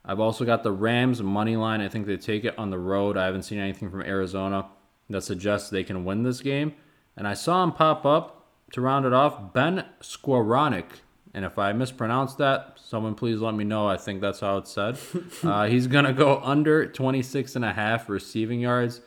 [0.07, 1.81] I've also got the Rams money line.
[1.81, 3.17] I think they take it on the road.
[3.17, 4.67] I haven't seen anything from Arizona
[5.11, 6.75] that suggests they can win this game.
[7.17, 10.87] And I saw him pop up to round it off, Ben Skowronek.
[11.35, 13.87] And if I mispronounced that, someone please let me know.
[13.87, 14.99] I think that's how it's said.
[15.43, 19.01] uh, he's going to go under 26 and a half receiving yards.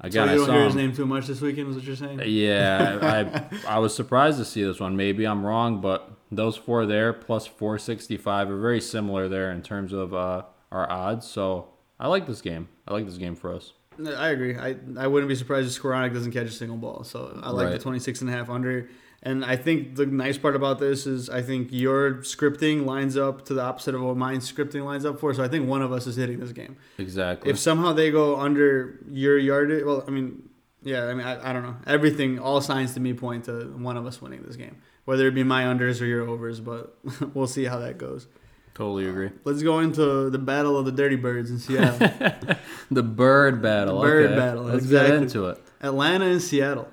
[0.00, 1.84] Again, so you I don't saw hear his name too much this weekend, is what
[1.84, 2.20] you're saying?
[2.26, 4.94] yeah, I I was surprised to see this one.
[4.94, 9.92] Maybe I'm wrong, but those four there plus 465 are very similar there in terms
[9.92, 11.26] of uh, our odds.
[11.26, 11.68] So
[11.98, 12.68] I like this game.
[12.86, 13.72] I like this game for us.
[14.04, 14.56] I agree.
[14.56, 17.04] I, I wouldn't be surprised if Skowronek doesn't catch a single ball.
[17.04, 18.88] So I like the 26 and a half under.
[19.22, 23.44] And I think the nice part about this is I think your scripting lines up
[23.46, 25.32] to the opposite of what mine scripting lines up for.
[25.32, 26.76] So I think one of us is hitting this game.
[26.98, 27.50] Exactly.
[27.50, 30.48] If somehow they go under your yardage, well, I mean,
[30.82, 31.76] yeah, I mean, I, I don't know.
[31.86, 34.76] Everything, all signs to me point to one of us winning this game,
[35.06, 36.94] whether it be my unders or your overs, but
[37.34, 38.26] we'll see how that goes.
[38.74, 39.30] totally agree.
[39.44, 42.10] Let's go into the battle of the Dirty Birds in Seattle.
[42.90, 44.00] The bird battle.
[44.00, 44.36] The bird okay.
[44.36, 45.10] battle, Let's exactly.
[45.10, 45.60] get into it.
[45.80, 46.88] Atlanta and Seattle.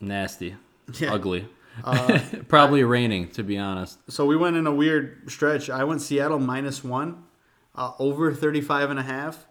[0.00, 0.56] Nasty.
[0.98, 1.12] Yeah.
[1.12, 1.46] Ugly.
[1.82, 3.98] Uh, Probably raining, to be honest.
[4.10, 5.68] So we went in a weird stretch.
[5.68, 7.24] I went Seattle minus one,
[7.74, 9.46] uh, over 35 and a half,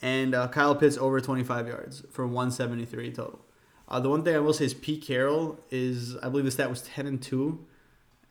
[0.00, 3.40] and uh, Kyle Pitts over 25 yards for 173 total.
[3.88, 6.68] Uh, the one thing I will say is Pete Carroll is, I believe the stat
[6.68, 7.58] was 10 and 2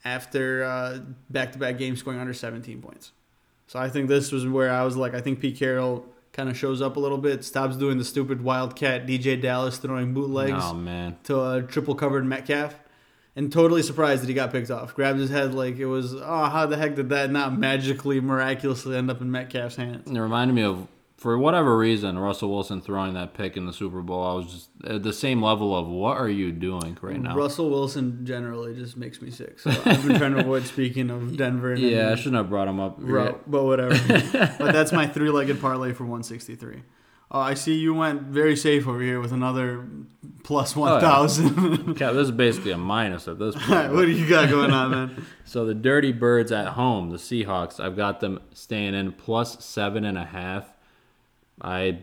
[0.05, 0.99] after uh,
[1.29, 3.11] back-to-back games scoring under 17 points.
[3.67, 6.55] So I think this was where I was like, I think Pete Carroll kind of
[6.57, 10.73] shows up a little bit, stops doing the stupid Wildcat DeeJay Dallas throwing bootlegs Oh
[10.73, 11.17] man.
[11.23, 12.75] to a triple covered Metcalf,
[13.35, 14.93] and totally surprised that he got picked off.
[14.95, 18.95] Grabs his head like it was, oh, how the heck did that not magically, miraculously
[18.95, 20.09] end up in Metcalf's hands?
[20.09, 20.87] It reminded me of,
[21.17, 24.23] for whatever reason, Russell Wilson throwing that pick in the Super Bowl.
[24.23, 27.35] I was just at the same level of what are you doing right now?
[27.35, 29.59] Russell Wilson generally just makes me sick.
[29.59, 31.73] So I've been trying to avoid speaking of Denver.
[31.73, 32.97] And yeah, I shouldn't have brought him up.
[32.99, 33.95] Ro- but whatever.
[34.59, 36.83] but that's my three-legged parlay for 163.
[37.29, 39.85] Oh, uh, I see you went very safe over here with another
[40.43, 40.93] plus Oh, yeah.
[40.93, 41.95] 1,000.
[41.97, 43.69] This is basically a minus at this point.
[43.69, 45.25] Right, what do you got going on, man?
[45.45, 50.05] So the Dirty Birds at home, the Seahawks, I've got them staying in plus seven
[50.05, 50.71] and a half.
[51.61, 51.99] I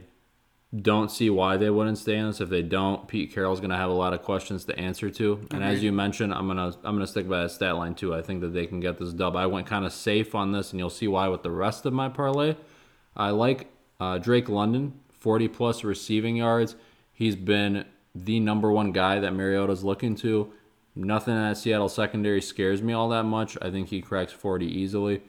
[0.75, 2.41] don't see why they wouldn't stay in this.
[2.41, 5.47] If they don't, Pete Carroll's gonna have a lot of questions to answer to.
[5.51, 8.15] And as you mentioned, I'm gonna I'm gonna stick by that stat line too.
[8.15, 9.37] I think that they can get this dub.
[9.37, 11.93] I went kind of safe on this, and you'll see why with the rest of
[11.93, 12.57] my parlay.
[13.17, 13.69] I like
[14.01, 16.75] uh, Drake London, 40 plus receiving yards.
[17.13, 17.85] He's been
[18.15, 20.53] the number one guy that Mariota's looking to.
[20.97, 23.57] Nothing in that Seattle secondary scares me all that much.
[23.61, 25.23] I think he cracks 40 easily.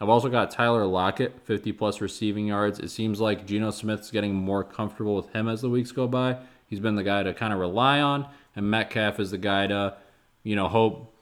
[0.00, 2.78] I've also got Tyler Lockett, 50 plus receiving yards.
[2.78, 6.38] It seems like Geno Smith's getting more comfortable with him as the weeks go by.
[6.66, 8.26] He's been the guy to kind of rely on,
[8.56, 9.96] and Metcalf is the guy to,
[10.42, 11.12] you know, hope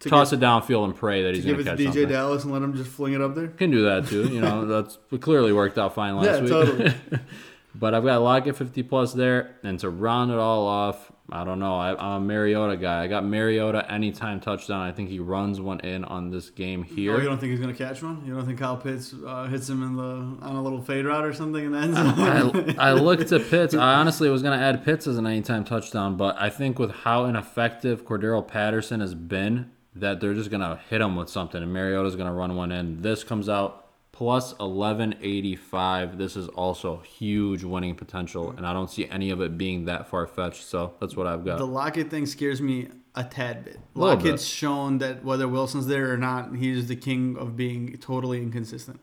[0.00, 2.00] To toss it downfield and pray that he's Give going it to to catch DJ
[2.00, 2.08] something.
[2.08, 3.48] Dallas and let him just fling it up there?
[3.48, 4.24] Can do that too.
[4.28, 6.48] You know, that's clearly worked out fine last Yeah, week.
[6.50, 6.94] totally.
[7.74, 11.58] but I've got Lockett 50 plus there, and to round it all off, I don't
[11.58, 11.74] know.
[11.76, 13.02] I, I'm a Mariota guy.
[13.02, 14.80] I got Mariota anytime touchdown.
[14.80, 17.18] I think he runs one in on this game Oh, here.
[17.18, 18.22] you don't think he's gonna catch one?
[18.24, 20.02] You don't think Kyle Pitts uh, hits him in the
[20.46, 22.74] on a little fade route or something in the end zone?
[22.78, 23.74] I, I looked at Pitts.
[23.74, 26.90] I honestly was going to add Pitts as an anytime touchdown, but I think with
[26.92, 31.60] how ineffective Cordarrelle Patterson has been, that they're just going to hit him with something,
[31.62, 33.02] and Mariota's going to run one in.
[33.02, 33.85] This comes out
[34.16, 36.16] plus 1185.
[36.16, 40.08] This is also huge winning potential, and I don't see any of it being that
[40.08, 40.64] far fetched.
[40.64, 41.58] So that's what I've got.
[41.58, 43.78] the Lockett thing scares me a tad bit.
[43.94, 44.48] Little Lockett's bit.
[44.48, 49.00] shown that whether Wilson's there or not, he's the king of being totally inconsistent.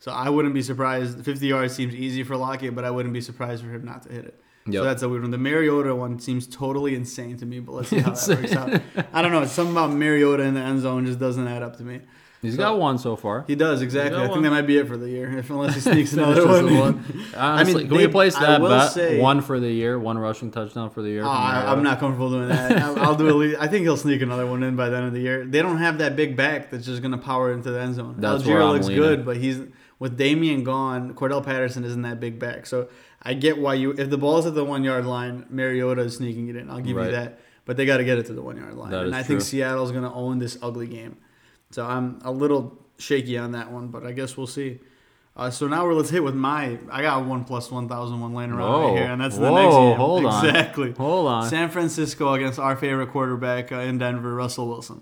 [0.00, 1.24] So I wouldn't be surprised.
[1.24, 4.12] 50 yards seems easy for Lockett, but I wouldn't be surprised for him not to
[4.12, 4.42] hit it.
[4.72, 5.30] So that's a weird one.
[5.30, 8.80] The Mariota one seems totally insane to me, but let's see how that works out.
[9.12, 9.44] I don't know.
[9.44, 12.00] Something about Mariota in the end zone just doesn't add up to me.
[12.42, 13.44] He's So- got one so far.
[13.46, 14.16] He does exactly.
[14.18, 14.42] I think one.
[14.44, 16.66] that might be it for the year, if unless he sneaks another Finishes one.
[16.72, 17.24] the one.
[17.36, 18.92] Honestly, can we they- place that will bet?
[18.92, 21.20] say- one for the year, one rushing touchdown for the year.
[21.20, 22.72] Oh, from I, I'm not comfortable doing that.
[22.82, 23.60] I'll, I'll do at least.
[23.60, 25.44] I think he'll sneak another one in by the end of the year.
[25.44, 28.14] They don't have that big back that's just going to power into the end zone.
[28.18, 29.02] That's where Allgeier I'm looks leaning.
[29.02, 29.60] good, but he's
[29.98, 31.12] with Damian gone.
[31.12, 32.88] Cordarrelle Patterson isn't that big back, so
[33.22, 33.90] I get why you.
[33.92, 36.70] If the ball's at the one yard line, Mariota is sneaking it in.
[36.70, 37.06] I'll give Right.
[37.06, 37.38] you that.
[37.66, 39.22] But they got to get it to the one yard line, That and is I
[39.22, 39.42] think.
[39.42, 41.18] Seattle's going to own this ugly game.
[41.70, 44.80] So I'm a little shaky on that one, but I guess we'll see.
[45.36, 46.78] Uh, so now we're let's hit with my.
[46.90, 48.88] I got one plus one thousand one laying around Whoa.
[48.88, 49.96] right here, and that's the Whoa, next game.
[49.96, 50.46] hold on.
[50.46, 50.92] exactly.
[50.92, 51.48] Hold on.
[51.48, 55.00] San Francisco against our favorite quarterback uh, in Denver, Russell Wilson.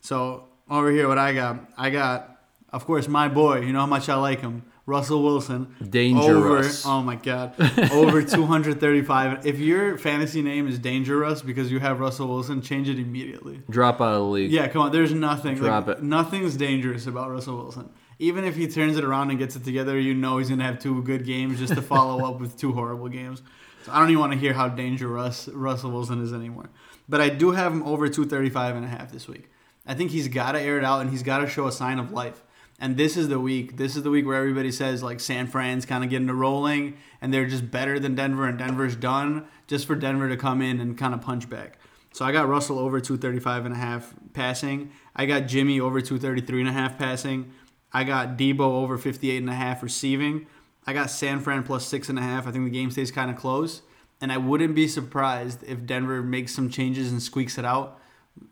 [0.00, 2.40] So over here, what I got, I got,
[2.72, 3.60] of course, my boy.
[3.60, 5.74] You know how much I like him, Russell Wilson.
[5.86, 6.86] Dangerous.
[6.86, 7.54] Over, oh my God,
[7.92, 9.46] over 235.
[9.46, 13.60] If your fantasy name is Dangerous because you have Russell Wilson, change it immediately.
[13.68, 14.50] Drop out of the league.
[14.50, 14.90] Yeah, come on.
[14.90, 15.56] There's nothing.
[15.56, 16.02] Drop like, it.
[16.02, 17.90] Nothing's dangerous about Russell Wilson.
[18.18, 20.78] Even if he turns it around and gets it together, you know he's gonna have
[20.78, 23.42] two good games just to follow up with two horrible games.
[23.84, 26.70] So I don't even want to hear how dangerous Russell Wilson is anymore.
[27.06, 29.50] But I do have him over 235 and a half this week.
[29.86, 31.98] I think he's got to air it out and he's got to show a sign
[31.98, 32.42] of life.
[32.78, 33.76] And this is the week.
[33.76, 36.96] This is the week where everybody says like San Fran's kind of getting to rolling
[37.20, 40.80] and they're just better than Denver and Denver's done just for Denver to come in
[40.80, 41.78] and kind of punch back.
[42.12, 44.92] So I got Russell over 235 and a half passing.
[45.14, 47.52] I got Jimmy over 233 and a half passing.
[47.92, 50.46] I got Deebo over 58 and a half receiving.
[50.86, 52.46] I got San Fran plus six and a half.
[52.46, 53.82] I think the game stays kind of close.
[54.20, 58.00] And I wouldn't be surprised if Denver makes some changes and squeaks it out,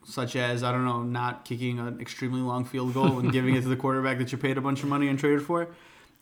[0.05, 3.63] such as, I don't know, not kicking an extremely long field goal and giving it
[3.63, 5.69] to the quarterback that you paid a bunch of money and traded for.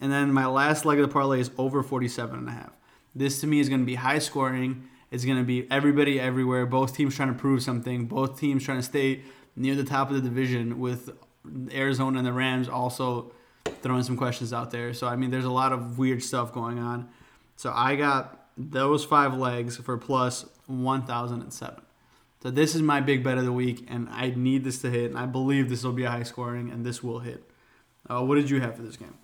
[0.00, 2.72] And then my last leg of the parlay is over 47 and a half.
[3.14, 4.88] This to me is going to be high scoring.
[5.10, 6.66] It's going to be everybody everywhere.
[6.66, 8.06] Both teams trying to prove something.
[8.06, 9.22] Both teams trying to stay
[9.56, 11.10] near the top of the division with
[11.72, 13.32] Arizona and the Rams also
[13.82, 14.92] throwing some questions out there.
[14.92, 17.08] So I mean, there's a lot of weird stuff going on.
[17.56, 21.83] So I got those five legs for plus 1,007.
[22.44, 25.10] So this is my big bet of the week, and I need this to hit.
[25.10, 27.42] And I believe this will be a high scoring, and this will hit.
[28.06, 29.14] Uh, what did you have for this game?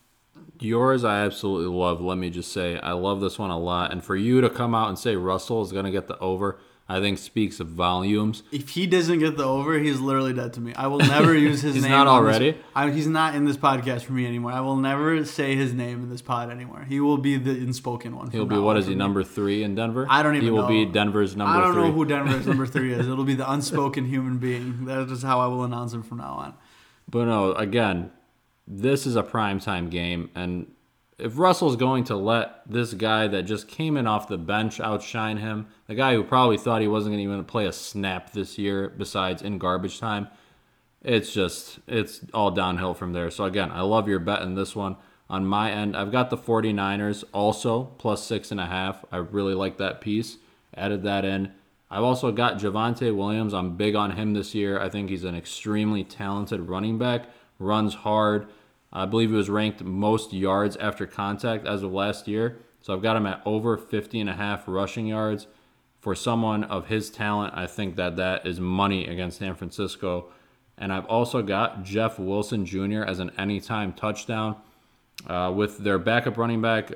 [0.58, 2.00] Yours, I absolutely love.
[2.00, 3.92] Let me just say, I love this one a lot.
[3.92, 6.60] And for you to come out and say Russell is going to get the over,
[6.92, 8.42] I think speaks of volumes.
[8.50, 10.74] If he doesn't get the over, he's literally dead to me.
[10.74, 11.92] I will never use his He's name.
[11.92, 12.58] not on this- already?
[12.74, 14.50] I, he's not in this podcast for me anymore.
[14.52, 16.84] I will never say his name in this pod anymore.
[16.88, 18.30] He will be the unspoken one.
[18.32, 20.06] He'll be what is he number three in Denver?
[20.10, 20.68] I don't even He will know.
[20.68, 21.82] be Denver's number I don't three.
[21.84, 23.06] know who Denver's number three is.
[23.06, 24.86] It'll be the unspoken human being.
[24.86, 26.54] That is how I will announce him from now on.
[27.08, 28.10] But no, again,
[28.66, 30.66] this is a primetime game, and
[31.20, 35.36] if Russell's going to let this guy that just came in off the bench outshine
[35.36, 38.58] him, the guy who probably thought he wasn't going to even play a snap this
[38.58, 40.28] year, besides in garbage time,
[41.02, 43.30] it's just it's all downhill from there.
[43.30, 44.96] So again, I love your bet in this one.
[45.28, 49.04] On my end, I've got the 49ers also plus six and a half.
[49.12, 50.38] I really like that piece.
[50.76, 51.52] Added that in.
[51.90, 53.54] I've also got Javonte Williams.
[53.54, 54.80] I'm big on him this year.
[54.80, 57.28] I think he's an extremely talented running back.
[57.58, 58.48] Runs hard.
[58.92, 62.58] I believe he was ranked most yards after contact as of last year.
[62.80, 65.46] So I've got him at over 50 and a half rushing yards.
[66.00, 70.30] For someone of his talent, I think that that is money against San Francisco.
[70.78, 73.02] And I've also got Jeff Wilson Jr.
[73.02, 74.56] as an anytime touchdown.
[75.26, 76.92] Uh, with their backup running back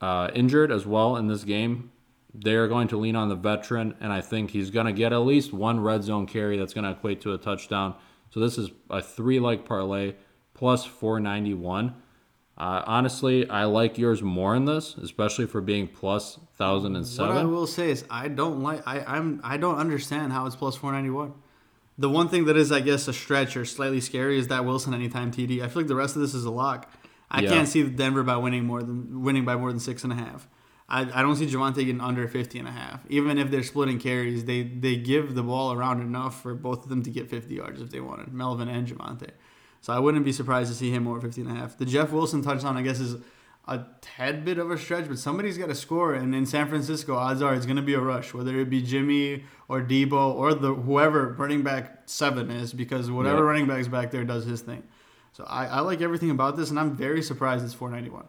[0.00, 1.90] uh, injured as well in this game,
[2.32, 5.12] they are going to lean on the veteran, and I think he's going to get
[5.12, 7.96] at least one red zone carry that's going to equate to a touchdown.
[8.30, 10.14] So this is a three leg parlay
[10.60, 11.94] plus 491.
[12.58, 16.38] Uh, honestly, I like yours more in this, especially for being plus
[17.18, 20.54] What I will say is I don't like I I'm I don't understand how it's
[20.56, 21.32] plus 491.
[21.96, 24.92] The one thing that is I guess a stretch or slightly scary is that Wilson
[24.92, 25.62] anytime TD.
[25.62, 26.92] I feel like the rest of this is a lock.
[27.30, 27.48] I Yeah.
[27.48, 30.46] can't see Denver by winning more than winning by more than six and a half.
[30.86, 33.00] I, I don't see Javonte getting under 50 and a half.
[33.08, 36.90] Even if they're splitting carries, they they give the ball around enough for both of
[36.90, 39.30] them to get 50 yards if they wanted, Melvin and Javonte.
[39.80, 41.78] So I wouldn't be surprised to see him over 50 and a half.
[41.78, 43.16] The Jeff Wilson touchdown, I guess, is
[43.66, 46.14] a tad bit of a stretch, but somebody's got to score.
[46.14, 48.82] And in San Francisco, odds are it's going to be a rush, whether it be
[48.82, 53.44] Jimmy or Deebo or the whoever running back seven is, because whatever Yep.
[53.44, 54.82] running back's back there does his thing.
[55.32, 58.24] So I, I like everything about this, and I'm very surprised it's 491.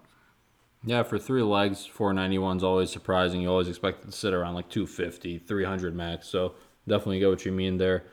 [0.84, 3.42] Yeah, for three legs, 491 is always surprising.
[3.42, 6.28] You always expect it to sit around like 250, 300 max.
[6.28, 6.54] So
[6.88, 8.06] definitely get what you mean there.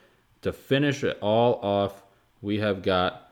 [0.42, 2.02] To finish it all off,
[2.42, 3.27] we have got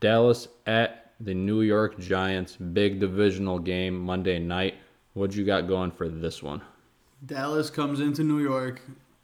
[0.00, 2.56] Dallas at the New York Giants.
[2.56, 4.74] Big divisional game Monday night.
[5.12, 6.62] What you got going for this one?
[7.24, 8.80] Dallas comes into New York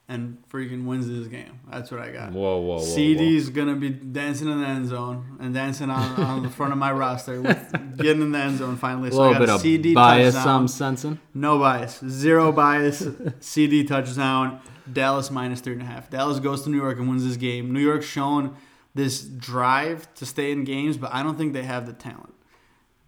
[0.09, 1.59] and freaking wins this game.
[1.69, 2.31] That's what I got.
[2.31, 2.83] Whoa, whoa, whoa.
[2.83, 6.77] CeeDee's gonna be dancing in the end zone and dancing on, on the front of
[6.79, 9.09] my roster, with getting in the end zone finally.
[9.09, 10.61] A So I little got bit a of CeeDee bias, touchdown.
[10.61, 11.19] I'm sensing.
[11.33, 11.99] No bias.
[12.07, 13.01] Zero bias.
[13.01, 14.61] CeeDee touchdown.
[14.91, 16.09] Dallas minus three and a half.
[16.09, 17.73] Dallas goes to New York and wins this game.
[17.73, 18.55] New York's shown
[18.97, 22.33] this drive to stay in games, but I don't think they have the talent.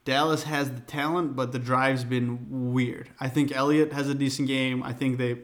[0.06, 3.10] Dallas has the talent, but the drive's been weird.
[3.20, 4.82] I think Elliott has a decent game.
[4.82, 5.40] I think they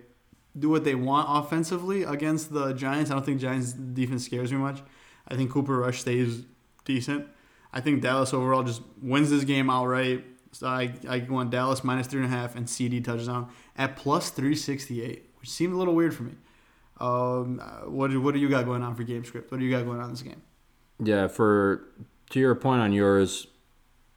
[0.58, 3.12] do what they want offensively against the Giants.
[3.12, 4.82] I don't think Giants defense scares me much.
[5.28, 6.46] I think Cooper Rush stays
[6.86, 7.28] decent.
[7.74, 10.24] I think Dallas overall just wins this game outright.
[10.54, 14.30] So I, I want Dallas minus three and a half and CeeDee touchdown at plus
[14.30, 16.36] three sixty eight, which seemed a little weird for me.
[17.00, 19.52] Um, what do, what do you got going on for game script?
[19.52, 20.42] What do you got going on in this game?
[21.00, 21.86] Yeah, for
[22.30, 23.48] to your point on yours,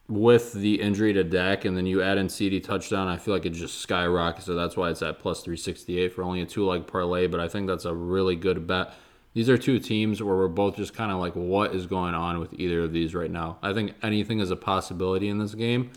[0.09, 3.45] with the injury to Dak, and then you add in CeeDee touchdown, I feel like
[3.45, 4.47] it just skyrockets.
[4.47, 7.27] So that's why it's at plus 368 for only a two leg parlay.
[7.27, 8.95] But I think that's a really good bet.
[9.35, 12.39] These are two teams where we're both just kind of like, what is going on
[12.41, 13.59] with either of these right now?
[13.63, 15.91] I think anything is a possibility in this game.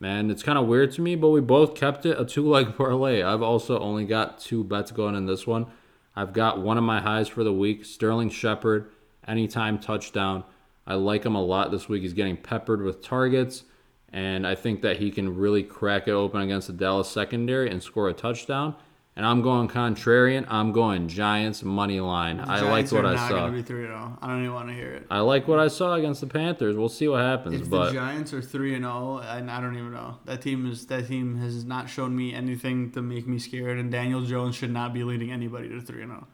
[0.00, 2.74] Man, it's kind of weird to me, but we both kept it a two leg
[2.76, 3.22] parlay.
[3.22, 5.66] I've also only got two bets going in this one.
[6.14, 8.90] I've got one of my highs for the week Sterling Shepard,
[9.26, 10.44] anytime touchdown.
[10.86, 12.02] I like him a lot this week.
[12.02, 13.64] He's getting peppered with targets,
[14.12, 17.82] and I think that he can really crack it open against the Dallas secondary and
[17.82, 18.74] score a touchdown.
[19.14, 20.46] And I'm going contrarian.
[20.48, 22.38] I'm going Giants money line.
[22.38, 23.50] The I like Giants what are I not saw.
[23.50, 24.16] Be three and oh.
[24.22, 25.06] I don't even want to hear it.
[25.10, 26.76] I like what I saw against the Panthers.
[26.76, 29.76] We'll see what happens, If but the Giants are three and zero, and I don't
[29.76, 33.38] even know that team is that team has not shown me anything to make me
[33.38, 36.26] scared, and Daniel Jones should not be leading anybody to three and zero.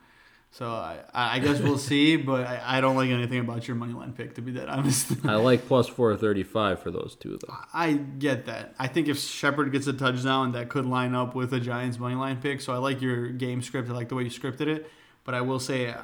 [0.51, 3.93] So I, I guess we'll see, but I, I don't like anything about your money
[3.93, 5.13] line pick to be that honest.
[5.25, 7.55] I like plus 435 for those two though.
[7.73, 8.75] I get that.
[8.79, 12.15] I think if Shepard gets a touchdown, that could line up with a Giants money
[12.15, 12.61] line pick.
[12.61, 13.89] So I like your game script.
[13.91, 14.91] I like the way you scripted it.
[15.25, 15.95] But I will say,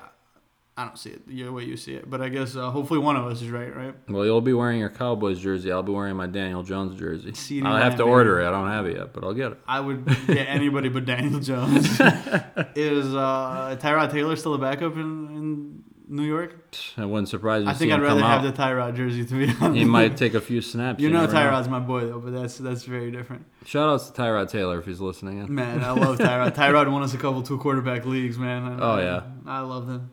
[0.76, 2.10] I don't see it the way you see it.
[2.10, 3.94] But I guess uh, hopefully one of us is right, right?
[4.08, 5.70] Well, you'll be wearing your Cowboys jersey.
[5.70, 7.32] I'll be wearing my Daniel Jones jersey.
[7.34, 8.48] CD I'll have to order it.
[8.48, 9.58] I don't have it yet, but I'll get it.
[9.68, 11.86] I would get anybody but Daniel Jones.
[12.74, 16.56] is uh, Tyrod Taylor still a backup in, in New York?
[16.98, 17.70] It wouldn't surprise me.
[17.70, 19.76] I think I'd rather have the Tyrod jersey to be honest.
[19.78, 21.00] He might take a few snaps.
[21.00, 21.26] You know.
[21.28, 23.46] Tyrod's my boy though, but that's that's very different.
[23.64, 25.54] Shout outs to Tyrod Taylor if he's listening in.
[25.54, 26.54] Man, I love Tyrod.
[26.56, 28.64] Tyrod won us a couple two quarterback leagues, man.
[28.64, 29.22] I- Oh, yeah.
[29.46, 30.10] I love him.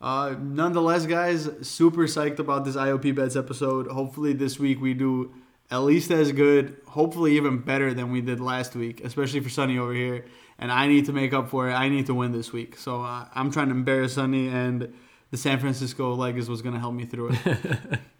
[0.00, 3.86] Uh, nonetheless, guys, super psyched about this IOP bets episode.
[3.88, 5.32] Hopefully, this week we do
[5.70, 9.78] at least as good, hopefully even better than we did last week, especially for Sani
[9.78, 10.24] over here.
[10.58, 11.74] And I need to make up for it.
[11.74, 12.76] I need to win this week.
[12.76, 14.92] So uh, I'm trying to embarrass Sani, and
[15.30, 18.00] the San Francisco leg is what's going to help me through it.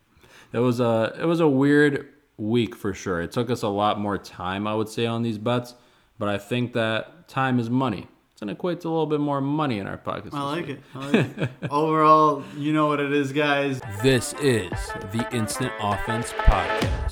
[0.53, 3.21] It was a it was a weird week for sure.
[3.21, 5.75] It took us a lot more time, I would say, on these bets,
[6.19, 8.09] but I think that time is money.
[8.41, 10.35] It's gonna equate to a little bit more money in our pockets.
[10.35, 10.81] I like it.
[10.95, 11.51] I like it.
[11.71, 13.83] Overall, you know what it is, guys.
[14.03, 14.71] This is
[15.13, 17.10] the Instant Offense Podcast.